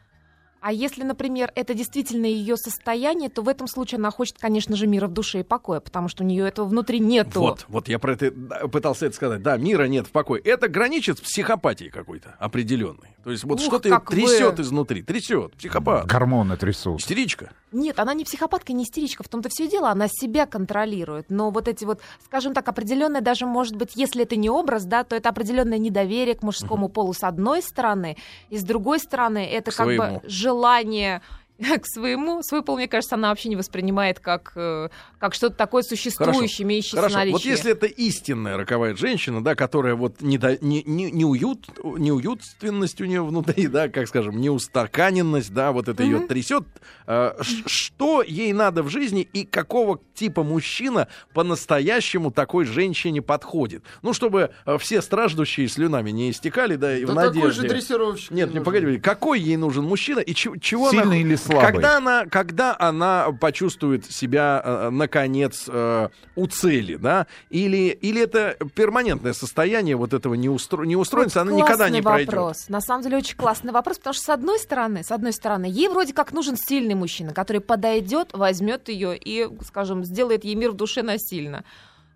[0.62, 4.86] А если, например, это действительно ее состояние, то в этом случае она хочет, конечно же,
[4.86, 7.40] мира в душе и покоя, потому что у нее этого внутри нету.
[7.40, 8.30] Вот, вот я про это
[8.68, 9.42] пытался это сказать.
[9.42, 10.40] Да, мира нет в покое.
[10.40, 13.16] Это граничит с психопатией какой-то определенной.
[13.24, 14.16] То есть вот что-то ее как вы.
[14.16, 15.54] трясет изнутри, трясет.
[15.54, 16.06] Психопат.
[16.06, 17.00] Гормоны трясут.
[17.00, 17.50] Истеричка.
[17.72, 21.30] Нет, она не психопатка, не истеричка, в том-то все дело, она себя контролирует.
[21.30, 25.02] Но вот эти вот, скажем так, определенное даже, может быть, если это не образ, да,
[25.02, 28.16] то это определенное недоверие к мужскому полу с одной стороны,
[28.50, 30.20] и с другой стороны это К как своему.
[30.20, 31.22] бы желание желание
[31.58, 34.88] к своему, свой пол, мне кажется, она вообще не воспринимает как, э,
[35.18, 37.16] как что-то такое существующее, имеющееся Хорошо.
[37.16, 37.32] наличие.
[37.34, 41.66] Вот если это истинная роковая женщина, да, которая вот не, до- не, не, не уют,
[41.82, 46.28] неуютственность у нее внутри, да, как скажем, неустаканенность, да, вот это ее Мгм.
[46.28, 46.64] трясет.
[47.06, 47.32] э,
[47.66, 53.84] что ей надо в жизни и какого типа мужчина по-настоящему такой женщине подходит?
[54.02, 57.68] Ну, чтобы э, все страждущие слюнами не истекали, да, и в Да такой же надежде.
[57.68, 58.30] дрессировщик.
[58.30, 61.72] Нет, не погоди, какой ей нужен мужчина и чего, чего она Сильный или слабый?
[61.72, 67.26] когда она, когда она почувствует себя, э, наконец, э, у цели, да?
[67.50, 70.84] Или, или это перманентное состояние вот этого неустро...
[70.84, 72.34] неустроенности, Вот она никогда не классный пройдет?
[72.34, 72.68] вопрос.
[72.68, 75.88] На самом деле очень классный вопрос, потому что с одной стороны, с одной стороны, ей
[75.88, 80.74] вроде как нужен сильный мужчина, который подойдет, возьмет ее и, скажем, сделает ей мир в
[80.76, 81.64] душе насильно.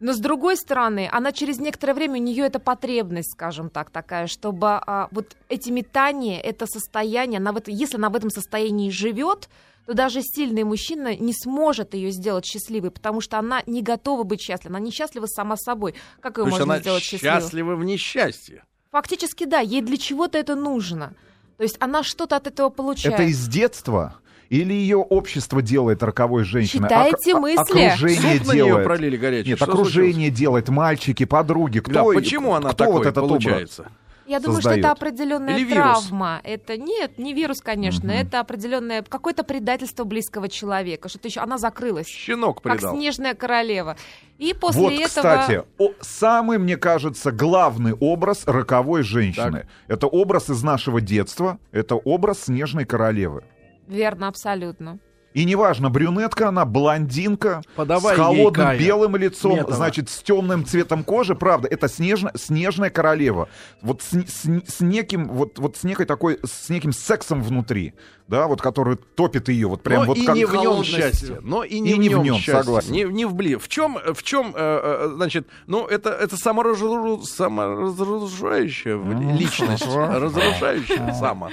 [0.00, 4.26] Но с другой стороны, она через некоторое время у нее это потребность, скажем так, такая,
[4.26, 8.90] чтобы а, вот эти метания, это состояние, она в это, если она в этом состоянии
[8.90, 9.48] живет,
[9.86, 14.42] то даже сильный мужчина не сможет ее сделать счастливой, потому что она не готова быть
[14.42, 15.94] счастливой, она несчастлива сама собой.
[16.20, 17.40] Как ее То можно она сделать счастливой?
[17.40, 18.64] счастлива в несчастье.
[18.90, 21.14] Фактически, да, ей для чего-то это нужно.
[21.56, 23.14] То есть она что-то от этого получает.
[23.14, 24.16] Это из детства?
[24.48, 26.84] Или ее общество делает роковой женщиной?
[26.88, 27.82] Читайте Ок- мысли.
[27.84, 28.86] Окружение Суп на нее делает.
[28.86, 29.48] пролили горячий.
[29.50, 30.38] Нет, Что окружение случилось?
[30.38, 31.80] делает, мальчики, подруги.
[31.80, 33.28] Да, Кто, почему она кто такой вот этот образ?
[33.44, 33.90] получается?
[34.28, 34.78] Я думаю, создает.
[34.80, 35.74] что это определенная Или вирус?
[36.08, 36.40] травма.
[36.42, 38.08] Это нет, не вирус, конечно.
[38.08, 38.18] Мгм.
[38.22, 41.08] Это определенное какое-то предательство близкого человека.
[41.08, 42.08] Что-то еще она закрылась.
[42.08, 42.96] Щенок Как предал.
[42.96, 43.96] снежная королева.
[44.38, 45.06] И после вот, этого.
[45.06, 49.68] кстати, о- самый, мне кажется, главный образ роковой женщины.
[49.86, 51.58] Это образ из нашего детства.
[51.70, 53.44] Это образ снежной королевы.
[53.88, 54.98] Верно, абсолютно.
[55.34, 59.74] И неважно, брюнетка она, блондинка, Подавай с холодным белым лицом, Метова.
[59.74, 63.50] значит, с темным цветом кожи, правда, это снежно, снежная королева.
[63.82, 67.92] Вот с, с- с неким, вот, вот с некой такой, с неким сексом внутри,
[68.28, 70.36] да, вот который топит ее, вот прям но вот и как...
[70.36, 71.38] не в нем счастье.
[71.42, 72.54] Но и не, И в, не в нем счастье.
[72.54, 72.92] согласен.
[72.92, 73.56] Не, не в бли.
[73.56, 79.86] В чем, в чем, э, э, значит, ну, это, это саморазру- саморазрушающая в- личность.
[79.86, 81.50] Разрушающая сама.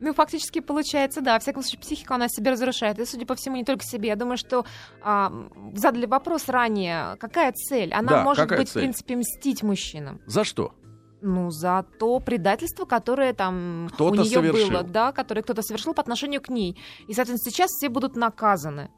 [0.00, 1.34] Ну, фактически получается, да.
[1.34, 2.98] Во всяком случае, психика она себя разрушает.
[2.98, 4.08] И, судя по всему, не только себе.
[4.08, 4.66] Я думаю, что
[5.02, 5.32] а,
[5.74, 7.16] задали вопрос ранее.
[7.20, 7.92] Какая цель?
[7.94, 8.82] Она Да, может быть, цель?
[8.82, 10.20] в принципе, мстить мужчинам.
[10.26, 10.74] За что?
[11.22, 14.70] Ну, за то предательство, которое там у Кто-то нее совершил.
[14.70, 16.78] было, да, которое кто-то совершил по отношению к ней.
[17.08, 18.90] И, соответственно, сейчас все будут наказаны.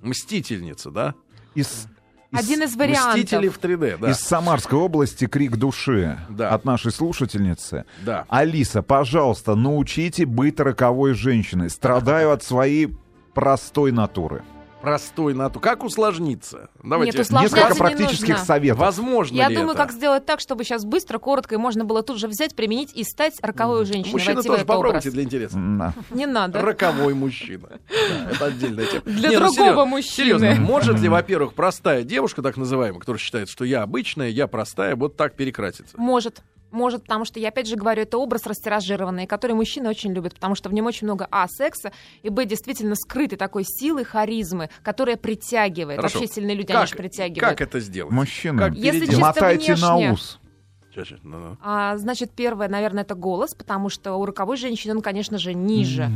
[0.00, 1.14] Мстительница, да?
[1.54, 1.86] Из-
[2.32, 3.14] Один из вариантов.
[3.16, 4.10] Мстители в 3D, да.
[4.10, 6.50] из Самарской области крик души Да.
[6.50, 7.84] от нашей слушательницы.
[8.04, 8.24] Да.
[8.28, 11.70] Алиса, пожалуйста, научите быть роковой женщиной.
[11.70, 12.94] Страдаю от своей
[13.34, 14.42] простой натуры.
[14.80, 15.60] Простой нату.
[15.60, 16.70] Как усложниться?
[16.82, 17.18] Давайте.
[17.18, 18.44] Нет, Несколько не практических нужно.
[18.44, 18.78] советов.
[18.80, 19.82] Возможно Я ли думаю, это?
[19.82, 23.04] как сделать так, чтобы сейчас быстро, коротко, и можно было тут же взять, применить и
[23.04, 24.64] стать роковой женщиной, в тоже этот образ.
[24.64, 25.56] попробуйте для интереса.
[25.56, 25.94] Да.
[26.10, 26.62] Не надо.
[26.62, 27.68] Роковой мужчина.
[27.88, 29.02] Да, это отдельная тема.
[29.04, 30.38] Для Не, ну, другого серьезно, мужчины.
[30.40, 34.96] Серьезно, может ли, во-первых, простая девушка, так называемая, которая считает, что я обычная, я простая,
[34.96, 35.94] вот так перекраситься?
[35.98, 36.40] Может.
[36.70, 40.54] Может, потому что я опять же говорю, это образ растиражированный, который мужчины очень любят, потому
[40.54, 45.16] что в нем очень много а секса и б действительно скрытой такой силы, харизмы, которая
[45.16, 45.98] притягивает.
[45.98, 46.20] Хорошо.
[46.20, 47.50] Вообще сильные люди, они же Как, притягивают.
[47.50, 48.12] как это сделать?
[48.12, 50.12] Мужчины, Как Если чисто мотайте на внешне.
[50.12, 50.40] ус.
[50.94, 51.56] Щас, щас, ну-ну.
[51.62, 56.10] А, значит, первое, наверное, это голос, потому что у роковой женщины он, конечно же, ниже.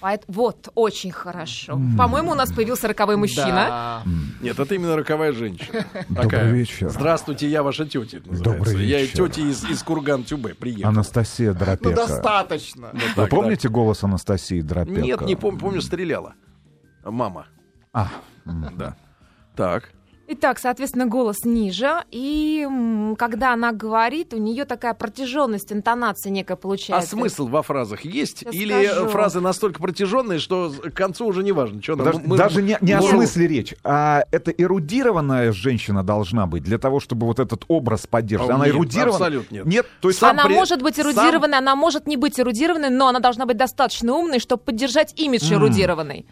[0.00, 1.78] Поэт- Вот, очень хорошо.
[1.98, 3.52] По-моему, у нас появился роковой мужчина.
[3.68, 4.02] Да.
[4.40, 5.84] Нет, это именно роковая женщина.
[6.08, 6.50] Добрый Такая.
[6.52, 6.88] вечер.
[6.88, 8.20] Здравствуйте, я ваша тетя.
[8.24, 9.28] Добрый Я вечер.
[9.28, 10.88] тетя из, из Курган-Тюбе приехал.
[10.88, 11.94] Анастасия Ну, Дропека.
[11.94, 12.88] достаточно.
[12.92, 14.62] Вот Вы так, помните голос Анастасии.
[14.62, 15.00] Дропека?
[15.02, 16.32] Нет, не помню, помню, стреляла.
[17.04, 17.46] Мама,
[17.92, 18.08] А,
[18.44, 18.96] да.
[19.54, 19.90] Так.
[20.36, 22.66] Итак, соответственно, голос ниже, и
[23.16, 27.10] когда она говорит, у нее такая протяженность интонации некая А получается.
[27.10, 28.38] смысл во фразах есть?
[28.38, 29.08] Сейчас Или скажу.
[29.10, 32.92] фразы настолько протяженные, что к концу уже не важно, что Даже, мы- даже не, не
[32.94, 37.64] о мы- смысле речь, а это эрудированная женщина должна быть для того, чтобы вот этот
[37.68, 38.50] образ поддерживать.
[38.50, 39.12] А, Она нет, эрудирована?
[39.12, 39.66] абсолютно нет.
[39.66, 42.90] Нет, то есть Сам она при- может быть сам- эрудированной, она может не быть эрудированной,
[42.90, 46.26] но она должна быть достаточно умной, чтобы поддержать имидж эрудированной.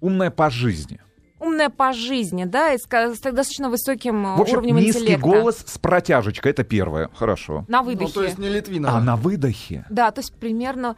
[0.00, 0.98] умная по жизни.
[1.42, 2.86] Умная по жизни, да, и с, с
[3.20, 5.22] достаточно высоким э, В общем, уровнем низкий интеллекта.
[5.26, 7.64] голос с протяжечкой, это первое, хорошо.
[7.68, 8.12] На Ну, выдохе.
[8.12, 8.96] то есть не Литвинова.
[8.96, 9.84] А на выдохе?
[9.90, 10.96] Да, то есть примерно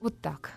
[0.00, 0.52] вот так.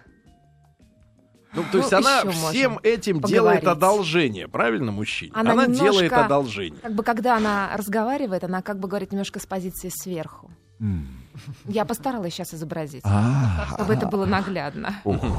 [1.55, 3.63] Ну, то есть Ну, она всем этим делает поговорить.
[3.65, 5.31] одолжение, правильно, мужчине?
[5.35, 6.79] Она Она, немножко- делает одолжение.
[6.81, 10.51] Как бы когда она разговаривает, она как бы говорит немножко с позиции сверху.
[10.79, 11.07] М.
[11.65, 14.95] Я постаралась сейчас изобразить, А, чтобы это было наглядно.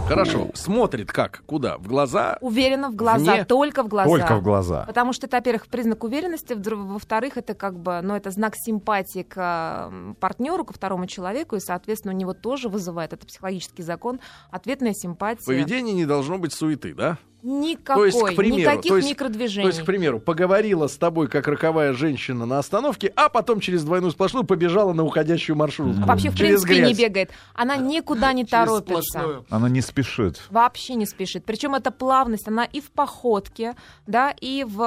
[0.09, 0.51] Хорошо.
[0.55, 1.43] Смотрит как?
[1.47, 1.79] Куда?
[1.79, 2.39] В глаза?
[2.41, 4.11] Уверена в глаза, только в глаза.
[4.11, 4.85] Только в глаза.
[4.87, 9.91] Потому что это, во-первых, признак уверенности, во-вторых, это как бы, ну, это знак симпатии к
[10.21, 15.43] партнеру, ко второму человеку, и, соответственно, у него тоже вызывает, это психологический закон, ответная симпатия.
[15.43, 17.19] В поведении не должно быть суеты, да?
[17.47, 19.65] Никакой, То есть, к примеру, никаких то есть- микродвижений.
[19.65, 23.85] То есть, к примеру, поговорила с тобой как роковая женщина на остановке, а потом через
[23.85, 26.03] двойную сплошную побежала на уходящую маршрутку.
[26.05, 26.99] А Вообще, в через принципе, не грязь.
[26.99, 27.31] бегает.
[27.55, 29.03] Она никуда не торопится.
[29.11, 29.45] сплошную.
[29.51, 30.41] Она не спешит.
[30.49, 31.45] Вообще не спешит.
[31.45, 33.77] Причем эта плавность, она и в походке,
[34.07, 34.79] да, и в,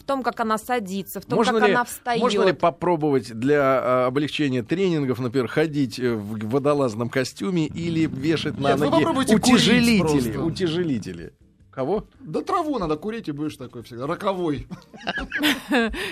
[0.00, 2.22] в том, как она садится, в том, Можно как ли, она встает.
[2.22, 8.58] можно ли попробовать для а, облегчения тренингов, например, ходить э, в водолазном костюме или вешать
[8.58, 10.00] на Нет, вы ноги утяжелители?
[10.00, 10.40] просто.
[10.42, 11.32] Утяжелители.
[11.80, 12.04] Кого?
[12.20, 14.06] Да траву надо курить, и будешь такой всегда.
[14.06, 14.66] Роковой.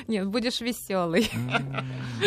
[0.08, 1.30] Нет, будешь веселый.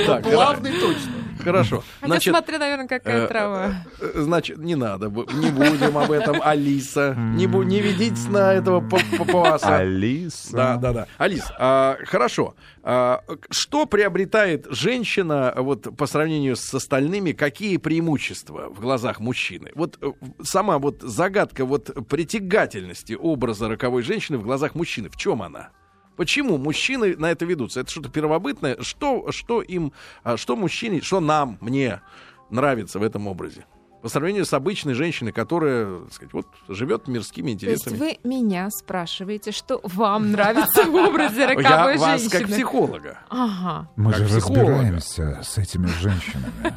[0.06, 1.12] Так, Плавный точно.
[1.44, 1.84] Хорошо.
[2.02, 3.72] Хотя Значит, смотри, наверное, какая э, трава.
[4.00, 7.16] э, значит, не надо, не будем об этом, Алиса.
[7.18, 9.78] Не, не ведитесь на этого па- папуаса.
[9.78, 10.52] Алиса.
[10.56, 11.08] Да, да, да.
[11.18, 12.54] Алис, а, хорошо.
[12.84, 17.32] А, что приобретает женщина вот по сравнению с остальными?
[17.32, 19.72] Какие преимущества в глазах мужчины?
[19.76, 20.12] Вот э,
[20.44, 25.10] сама вот загадка вот притягательности образа роковой женщины в глазах мужчины.
[25.10, 25.70] В чем она?
[26.18, 27.80] Почему мужчины на это ведутся?
[27.80, 28.78] Это что-то первобытное?
[28.82, 32.02] Что, что им, а, что мужчине, что нам, мне
[32.50, 33.66] нравится в этом образе?
[34.04, 38.00] По сравнению с обычной женщиной, которая, так сказать, вот живет мирскими То есть интересами.
[38.24, 42.48] вы меня спрашиваете, что вам нравится в образе роковой Я вас как женщины?
[42.56, 43.20] психолога.
[43.30, 43.90] Ага.
[43.96, 44.62] Мы Как же психолога.
[44.72, 46.74] разбираемся с этими женщинами.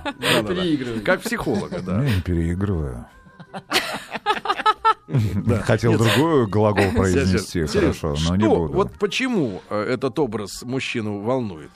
[0.46, 1.00] Переигрывай.
[1.00, 2.02] Как психолога, да.
[2.04, 3.06] Я не переигрываю.
[5.64, 8.72] Хотел другой глагол произнести, хорошо, но не буду.
[8.72, 11.70] Вот почему э, этот образ мужчину волнует?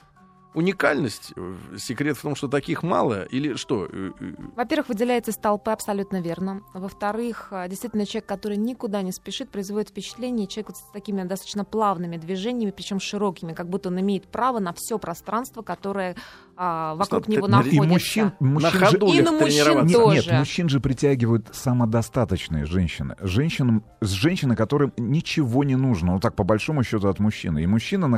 [0.55, 1.35] Уникальность?
[1.37, 3.25] Э, Секрет в том, что таких мало?
[3.25, 3.87] Или что?
[3.93, 4.11] Э,
[4.57, 6.63] Во-первых, выделяется из толпы абсолютно верно.
[6.73, 12.17] Во-вторых, действительно, человек, который никуда не спешит, производит впечатление, человек вот с такими достаточно плавными
[12.17, 16.17] движениями, причем широкими, как будто он имеет право на все пространство, которое
[16.61, 17.77] а, вокруг Что-то него ты- находится.
[17.85, 19.87] И мужчин, На мужчин же- ходу И на мужчин.
[19.87, 20.17] Нет, тоже.
[20.31, 23.15] нет, мужчин же притягивают самодостаточные женщины.
[23.21, 27.63] Женщинам, с женщины, которым ничего не нужно, ну так по большому счету от мужчины.
[27.63, 28.11] И мужчина,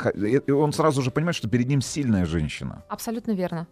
[0.49, 2.83] он сразу же понимает, что перед ним сильная женщина.
[2.89, 3.67] Абсолютно верно.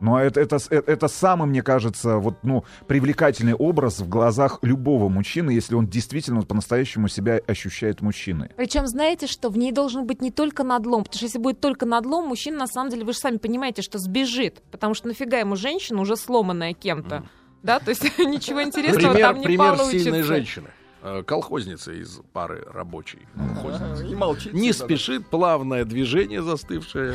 [0.00, 4.58] Ну а это, это, это, это самый, мне кажется, вот, ну, привлекательный образ в глазах
[4.62, 8.50] любого мужчины, если он действительно по-настоящему себя ощущает мужчиной.
[8.56, 11.86] Причем знаете, что в ней должен быть не только надлом, потому что если будет только
[11.86, 15.56] надлом, мужчина на самом деле, вы же сами понимаете, что сбежит, потому что нафига ему
[15.56, 17.24] женщина уже сломанная кем-то,
[17.62, 19.98] да, то есть ничего интересного Пример, там не пример получится.
[19.98, 20.68] сильной женщины.
[21.02, 23.20] Э, Колхозница из пары рабочей.
[23.36, 24.08] колхозницы.
[24.08, 24.52] И молчит.
[24.52, 27.14] Не спешит, плавное движение застывшее.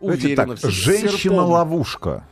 [0.00, 2.24] Уверенно так, женщина-ловушка.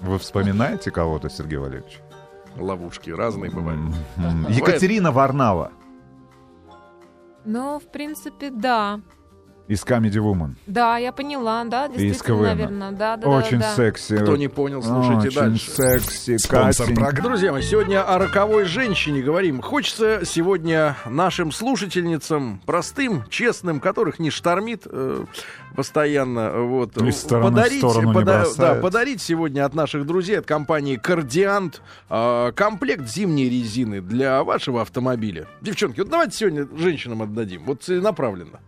[0.00, 2.00] Вы вспоминаете кого-то, Сергей Валерьевич?
[2.56, 3.80] Ловушки разные бывают.
[4.16, 5.72] М, Екатерина Варнава
[7.44, 9.00] Ну, в принципе, да.
[9.70, 10.54] Из Comedy Woman.
[10.66, 12.42] Да, я поняла, да, Из действительно, КВН.
[12.48, 13.76] наверное, да, да, Очень да, да.
[13.76, 14.16] секси.
[14.16, 15.70] Кто не понял, слушайте Очень дальше.
[15.70, 17.04] секси, Спонсор Катенька.
[17.04, 17.28] программы.
[17.28, 19.62] Друзья мои, сегодня о роковой женщине говорим.
[19.62, 25.24] Хочется сегодня нашим слушательницам, простым, честным, которых не штормит э,
[25.76, 30.96] постоянно, вот, Из стороны в подарить, пода- да, подарить сегодня от наших друзей, от компании
[30.96, 35.46] Кардиант, э, комплект зимней резины для вашего автомобиля.
[35.60, 38.58] Девчонки, вот давайте сегодня женщинам отдадим, вот целенаправленно.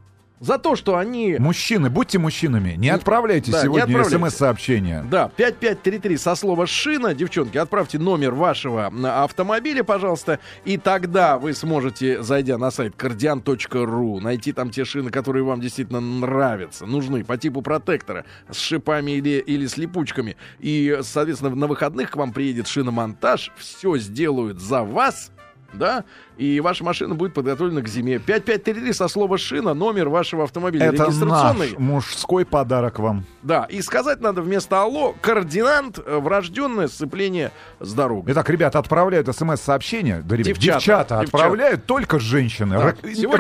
[0.43, 1.37] За то, что они...
[1.39, 2.73] Мужчины, будьте мужчинами.
[2.73, 5.07] Не отправляйте Да, сегодня смс-сообщения.
[5.09, 7.15] Да, 5533 со слова «шина».
[7.15, 14.53] Девчонки, отправьте номер вашего автомобиля, пожалуйста, и тогда вы сможете, зайдя на сайт cardian.ru, найти
[14.53, 19.67] там те шины, которые вам действительно нравятся, нужны по типу протектора с шипами или, или
[19.69, 20.37] с липучками.
[20.59, 25.31] И, соответственно, на выходных к вам приедет шиномонтаж, все сделают за вас,
[25.73, 26.05] да,
[26.37, 28.19] и ваша машина будет подготовлена к зиме.
[28.19, 31.71] 5533 со слова «шина», номер вашего автомобиля Это регистрационный.
[31.71, 33.25] наш мужской подарок вам.
[33.43, 38.33] Да, и сказать надо вместо «алло» координант э, врожденное сцепление с дорогой.
[38.33, 40.23] Итак, ребята, отправляют смс-сообщения.
[40.25, 41.21] Да, ребят, Девчата, девчата, девчата.
[41.21, 42.77] отправляют только женщины.
[42.77, 42.97] Да, Рок-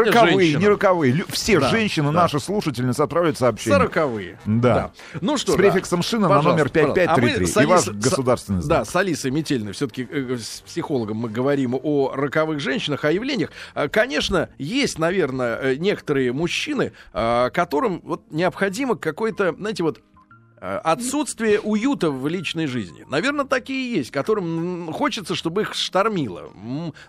[0.07, 0.59] роковые, женщина.
[0.61, 1.12] не роковые.
[1.12, 2.12] Лю- Все Да, женщины, да.
[2.23, 3.77] наши слушательницы, отправляют сообщения.
[3.77, 4.38] Сороковые.
[4.47, 4.90] Да.
[5.21, 5.62] Ну что, С да.
[5.62, 7.03] префиксом «шина» на Пожалуйста, номер пожалуйста.
[7.03, 7.62] А мы 5533.
[7.62, 8.87] И ваш Алисой- с- государственный Да, знак.
[8.88, 9.73] с Алисой Метельной.
[9.73, 10.07] Все-таки
[10.38, 13.50] с психологом мы говорим о роковых женщинах, о явлениях.
[13.74, 20.12] А, Конечно, есть, наверное, э, некоторые мужчины, а, которым вот необходимо какой-то, знаете, вот Э,
[20.62, 23.05] Отсутствие уюта в личной жизни.
[23.09, 26.51] Наверное, такие есть, которым хочется, чтобы их штормило.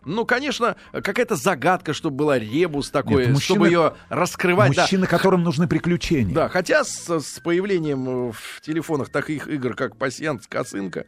[0.06, 4.76] Ну, конечно, какая-то загадка, чтобы была ребус такой, Нет, чтобы мужчины- ее раскрывать.
[4.76, 4.82] да.
[4.84, 6.34] Мужчины, которым нужны приключения.
[6.34, 11.06] Да, хотя с, с появлением э, в телефонах таких игр, как пассианс, косынка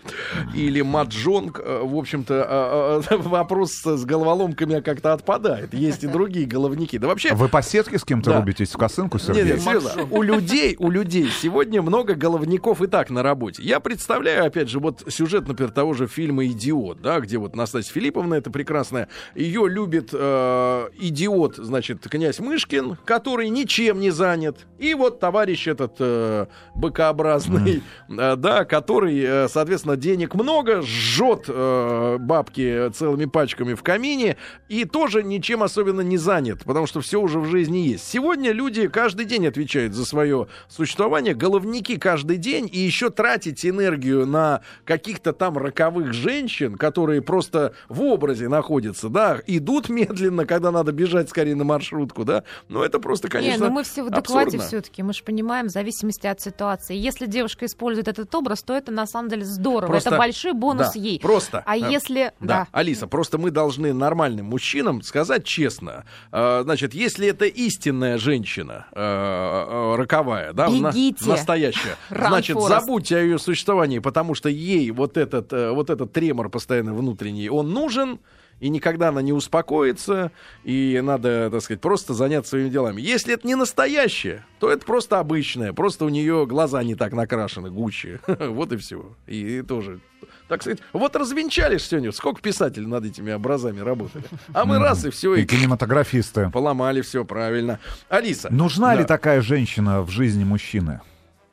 [0.53, 5.73] или маджонг, э, в общем-то, э, э, вопрос с головоломками как-то отпадает.
[5.73, 6.97] Есть и другие головники.
[6.99, 7.33] Да вообще...
[7.33, 8.37] Вы по сетке с кем-то Да.
[8.39, 9.43] рубитесь в косынку, Нет, Сергей?
[9.53, 13.63] нет, серьезно, у людей, у людей сегодня много головников и так на работе.
[13.63, 17.93] Я представляю, опять же, вот сюжет, например, того же фильма «Идиот», да, где вот Настасья
[17.93, 24.65] Филипповна, это прекрасная, ее любит э, идиот, значит, князь Мышкин, который ничем не занят.
[24.79, 32.17] И вот товарищ этот э, быкообразный, э, да, который, э, соответственно, денег много, жжет э,
[32.19, 37.39] бабки целыми пачками в камине и тоже ничем особенно не занят, потому что все уже
[37.39, 38.07] в жизни есть.
[38.07, 44.25] Сегодня люди каждый день отвечают за свое существование, головники каждый день, и еще тратить энергию
[44.25, 50.91] на каких-то там роковых женщин, которые просто в образе находятся, да, идут медленно, когда надо
[50.91, 54.57] бежать скорее на маршрутку, да, но это просто, конечно, Не, ну мы все в адеквате
[54.57, 56.95] все-таки, мы же понимаем, в зависимости от ситуации.
[56.95, 59.87] Если девушка использует этот образ, то это на самом деле здорово.
[59.91, 61.19] Просто- это большой бонус Да, ей.
[61.19, 61.61] Просто.
[61.65, 62.31] А э, если...
[62.39, 62.55] Да.
[62.55, 62.67] Да.
[62.71, 66.05] Алиса, просто мы должны нормальным мужчинам сказать честно.
[66.31, 70.93] э, значит, если это истинная женщина, э, э, роковая, да, на-
[71.25, 72.67] настоящая, Run, значит, Forrest.
[72.69, 77.49] забудьте о ее существовании, потому что ей вот этот, э, вот этот тремор постоянно внутренний,
[77.49, 78.19] он нужен.
[78.61, 80.31] И никогда она не успокоится,
[80.63, 83.01] и надо, так сказать, просто заняться своими делами.
[83.01, 87.69] Если это не настоящее, то это просто обычное, просто у нее глаза не так накрашены,
[87.69, 88.21] гуще.
[88.39, 89.13] Вот и все.
[89.27, 89.99] И тоже,
[90.47, 94.23] так сказать, вот развенчали ж сегодня, сколько писателей над этими образами работали.
[94.53, 96.49] А мы раз и все, И и кинематографисты.
[96.49, 97.79] поломали все правильно.
[98.07, 98.47] Алиса.
[98.53, 99.07] Нужна ли Да.
[99.07, 101.01] такая женщина в жизни мужчины?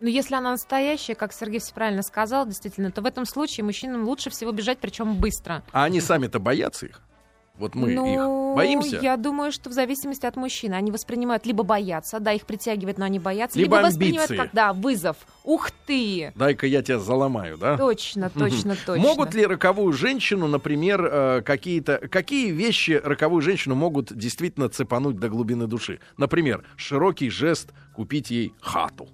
[0.03, 4.03] Но если она настоящая, как Сергей все правильно сказал, действительно, то в этом случае мужчинам
[4.05, 5.62] лучше всего бежать, причем быстро.
[5.70, 7.00] А они сами-то боятся их?
[7.57, 8.98] Вот мы ну, их боимся?
[9.00, 10.74] Я думаю, что в зависимости от мужчины.
[10.74, 14.44] Они воспринимают либо боятся, да, их притягивает, но они боятся, Либо либо, воспринимают амбиции.
[14.44, 15.18] как, да, вызов.
[15.44, 16.32] Ух ты!
[16.34, 17.76] Дай-ка я тебя заломаю, да?
[17.76, 19.07] Точно, точно, точно.
[19.07, 25.28] Могут ли роковую женщину, например, э, какие-то какие вещи роковую женщину могут действительно цепануть до
[25.28, 26.00] глубины души?
[26.16, 29.09] Например, широкий жест купить ей хату.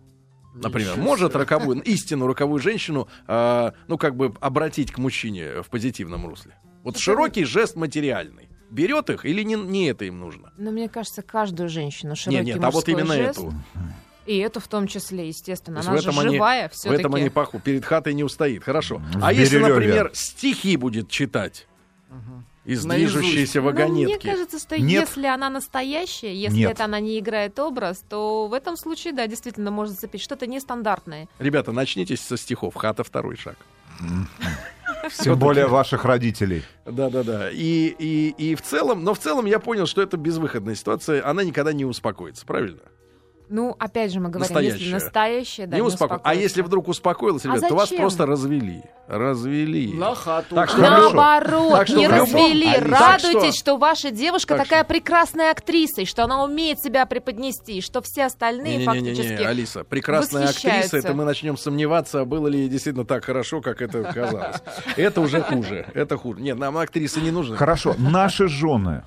[0.62, 1.40] Например, Ничего может себе.
[1.40, 6.54] роковую, истинно роковую женщину, э, ну, как бы обратить к мужчине в позитивном русле?
[6.84, 8.48] Вот широкий жест материальный.
[8.70, 10.52] Берет их или не, не это им нужно?
[10.58, 13.54] Но мне кажется, каждую женщину Нет, широкий нет, а вот именно жест, эту.
[14.26, 15.80] И эту в том числе, естественно.
[15.80, 17.60] Она в этом же они- живая В все этом они паху.
[17.60, 18.62] Перед хатой не устоит.
[18.62, 18.98] Хорошо.
[19.14, 19.74] В А если, Бирюлеве.
[19.74, 21.66] например, стихи будет читать
[22.68, 23.14] из Наизусть.
[23.24, 24.26] движущейся мне вагонетки?
[24.26, 25.08] кажется, что Нет.
[25.08, 26.72] если она настоящая, если Нет.
[26.72, 31.28] это она не играет образ, то в этом случае, да, действительно можно зацепить что-то нестандартное.
[31.38, 32.74] Ребята, начните со стихов.
[32.74, 33.56] Хата второй шаг.
[35.18, 36.62] Тем более ваших родителей.
[36.84, 37.50] Да-да-да.
[37.50, 41.26] И, и, и в целом, но в целом я понял, что это безвыходная ситуация.
[41.26, 42.80] Она никогда не успокоится, правильно?
[43.50, 44.94] Ну, опять же, мы говорим, если Настоящая.
[44.94, 48.82] настоящая, да, не не успоко- А если вдруг успокоилась, А ребят, то вас просто развели.
[49.06, 49.94] Развели.
[49.94, 50.54] На хату.
[50.54, 50.78] Так что.
[50.78, 52.66] Наоборот, Так что не в любом- развели.
[52.68, 53.76] Алиса, Радуйтесь, так что...
[53.78, 58.26] ваша девушка Так такая прекрасная актриса, и что она умеет себя преподнести, и что все
[58.26, 59.42] остальные Не-не-не-не, фактически...
[59.42, 64.56] Алиса, прекрасная актриса, это мы начнем сомневаться, было ли действительно так хорошо, как это казалось.
[64.96, 66.40] Это уже хуже, это хуже.
[66.40, 67.56] Нет, нам актрисы не нужны.
[67.56, 69.04] Хорошо, наши жены.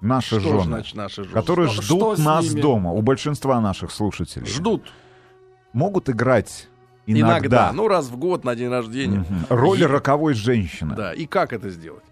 [0.00, 0.62] Наши Что жены.
[0.62, 1.34] значит наши жены?
[1.34, 2.60] которые Что- ждут что нас ними?
[2.60, 4.46] дома, у большинства наших слушателей.
[4.46, 4.90] Ждут
[5.72, 6.68] Могут играть
[7.06, 7.38] иногда.
[7.38, 9.18] иногда, ну раз в год на день рождения.
[9.18, 9.46] Мгм.
[9.50, 10.94] роль Е- роковой женщины.
[10.96, 12.02] Да, и как это сделать?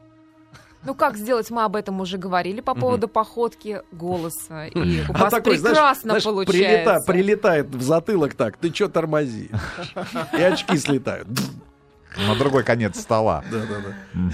[0.85, 4.67] Ну, как сделать, мы об этом уже говорили по поводу походки голоса.
[4.67, 6.53] И у А вас такой, знаешь, прекрасно знаешь, получается.
[6.63, 9.51] прилета- прилетает в затылок так, ты чё тормози?
[10.39, 11.27] И очки слетают.
[12.29, 13.43] На другой конец стола.
[13.51, 14.31] Да-да-да.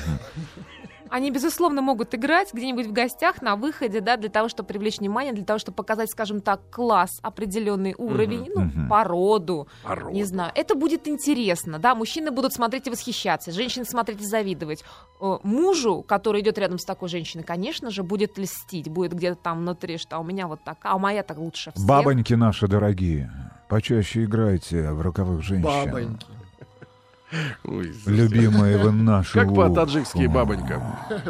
[1.15, 5.33] Они, безусловно, могут играть где-нибудь в гостях, на выходе, да, для того, чтобы привлечь внимание,
[5.33, 8.89] для того, чтобы показать, скажем так, класс, определенный уровень, ну, мгм.
[8.89, 10.11] породу, Породу.
[10.13, 10.51] не знаю.
[10.57, 14.83] Это будет интересно, да, мужчины будут смотреть и восхищаться, женщины смотреть и завидовать.
[15.21, 19.61] Э, Мужу, который идет рядом с такой женщиной, конечно же, будет льстить, будет где-то там
[19.61, 21.87] внутри, что а у меня вот так, а у моя так лучше всех.
[21.87, 23.31] Бабоньки наши дорогие,
[23.69, 25.63] почаще играйте в роковых женщин.
[25.63, 26.27] Бабоньки.
[27.65, 29.33] Ой, Любимые вы наши.
[29.33, 30.83] Как по-таджикски бабонька?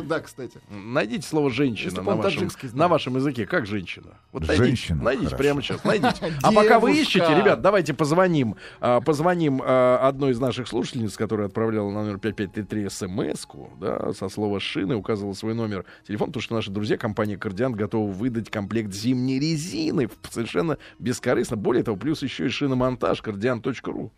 [0.05, 0.59] Да, кстати.
[0.71, 3.47] Найдите слово женщина на вашем, на вашем языке.
[3.47, 4.19] Как женщина?
[4.33, 5.43] Вот найдите, Женщина, найдите хорошо.
[5.43, 6.33] прямо сейчас, найдите.
[6.43, 8.57] А пока вы ищете, ребят, давайте позвоним.
[8.81, 14.29] а, Позвоним а, одной из наших слушательниц, которая отправляла на номер 5533 смс-ку, да, со
[14.29, 18.93] слова шины, указывала свой номер телефона, потому что наши друзья, компания Кардиант, готовы выдать комплект
[18.93, 21.57] зимней резины совершенно бескорыстно.
[21.57, 24.13] Более того, плюс еще и шиномонтаж кардиант.ру.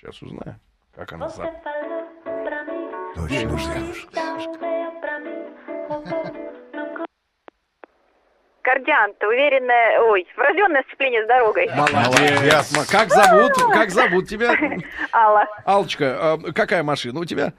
[0.00, 0.56] Сейчас узнаем,
[0.96, 1.44] как она за...
[3.14, 3.58] Точно.
[8.62, 11.68] Кардиант, уверенное, ой, врожденное сцепление с дорогой.
[11.72, 12.76] Молодец.
[12.76, 13.52] Ма- Как зовут?
[13.72, 14.54] Как зовут тебя?
[15.12, 17.52] Алла, Алочка, а, какая машина у тебя?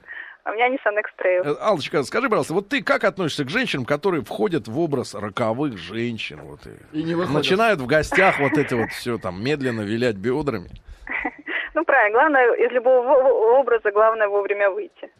[0.44, 1.42] у меня Nissan X-Trail.
[1.44, 5.76] Э, Алочка, скажи, пожалуйста, вот ты как относишься к женщинам, которые входят в образ роковых
[5.78, 6.40] женщин?
[6.42, 7.34] Вот, и И не выходят.
[7.34, 10.68] начинают в гостях вот это вот все там медленно вилять бедрами.
[11.74, 15.10] Ну, правильно, главное, из любого образа, главное вовремя выйти.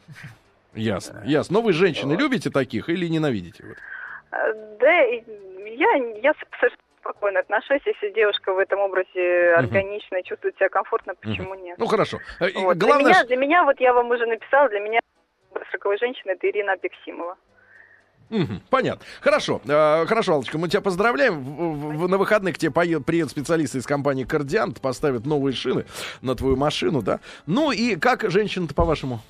[0.75, 1.55] Ясно, ясно.
[1.55, 3.65] Но вы, женщины, любите таких или ненавидите?
[3.65, 3.77] Вот.
[4.31, 5.23] А, Да, и
[5.77, 5.89] я,
[6.23, 11.79] я совершенно спокойно отношусь, если девушка в этом образе органично чувствует себя комфортно, почему нет?
[11.79, 12.19] Ну, хорошо.
[12.41, 12.77] Э, и Вот.
[12.77, 15.01] Главное, для, меня, для меня, вот я вам уже написала, для меня
[15.73, 17.37] роковой женщины это Ирина Апексимова.
[18.31, 19.05] Мгм, понятно.
[19.21, 21.41] Хорошо, э, хорошо, Алочка, мы тебя поздравляем.
[21.43, 25.87] В- в- на выходных к тебе поед- приедут специалисты из компании Кардиант, поставят новые шины
[26.21, 27.21] на твою машину, да?
[27.47, 29.21] Ну и как женщина-то, по-вашему?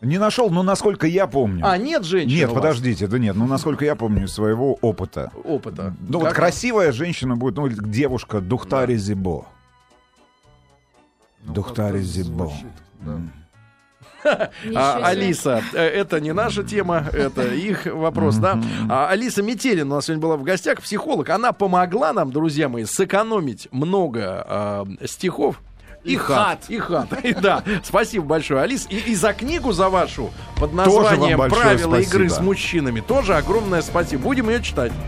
[0.00, 1.64] Не нашел, но насколько я помню.
[1.66, 5.32] А, нет женщины Нет, подождите, да нет, ну насколько я помню из своего опыта.
[5.44, 5.94] Опыта.
[6.08, 6.36] Ну вот Как?
[6.36, 9.46] красивая женщина будет, ну, девушка Духтари Зибо.
[11.42, 12.46] Ну, Духтари Зибо.
[12.46, 12.66] звучит,
[13.00, 13.18] да.
[14.74, 15.00] А.
[15.04, 18.60] Алиса, э, это не наша тема, это их вопрос, да.
[18.88, 21.28] А, Алиса Метелин у нас сегодня была в гостях, психолог.
[21.30, 25.60] Она помогла нам, друзья мои, сэкономить много а, стихов.
[26.04, 26.36] И, И хат.
[26.36, 26.64] хат.
[26.68, 27.08] И хат.
[27.24, 28.86] И да, спасибо большое, Алис.
[28.90, 34.22] И, и за книгу за вашу под названием «Правила игры с мужчинами» тоже огромное спасибо.
[34.22, 34.92] Будем ее читать.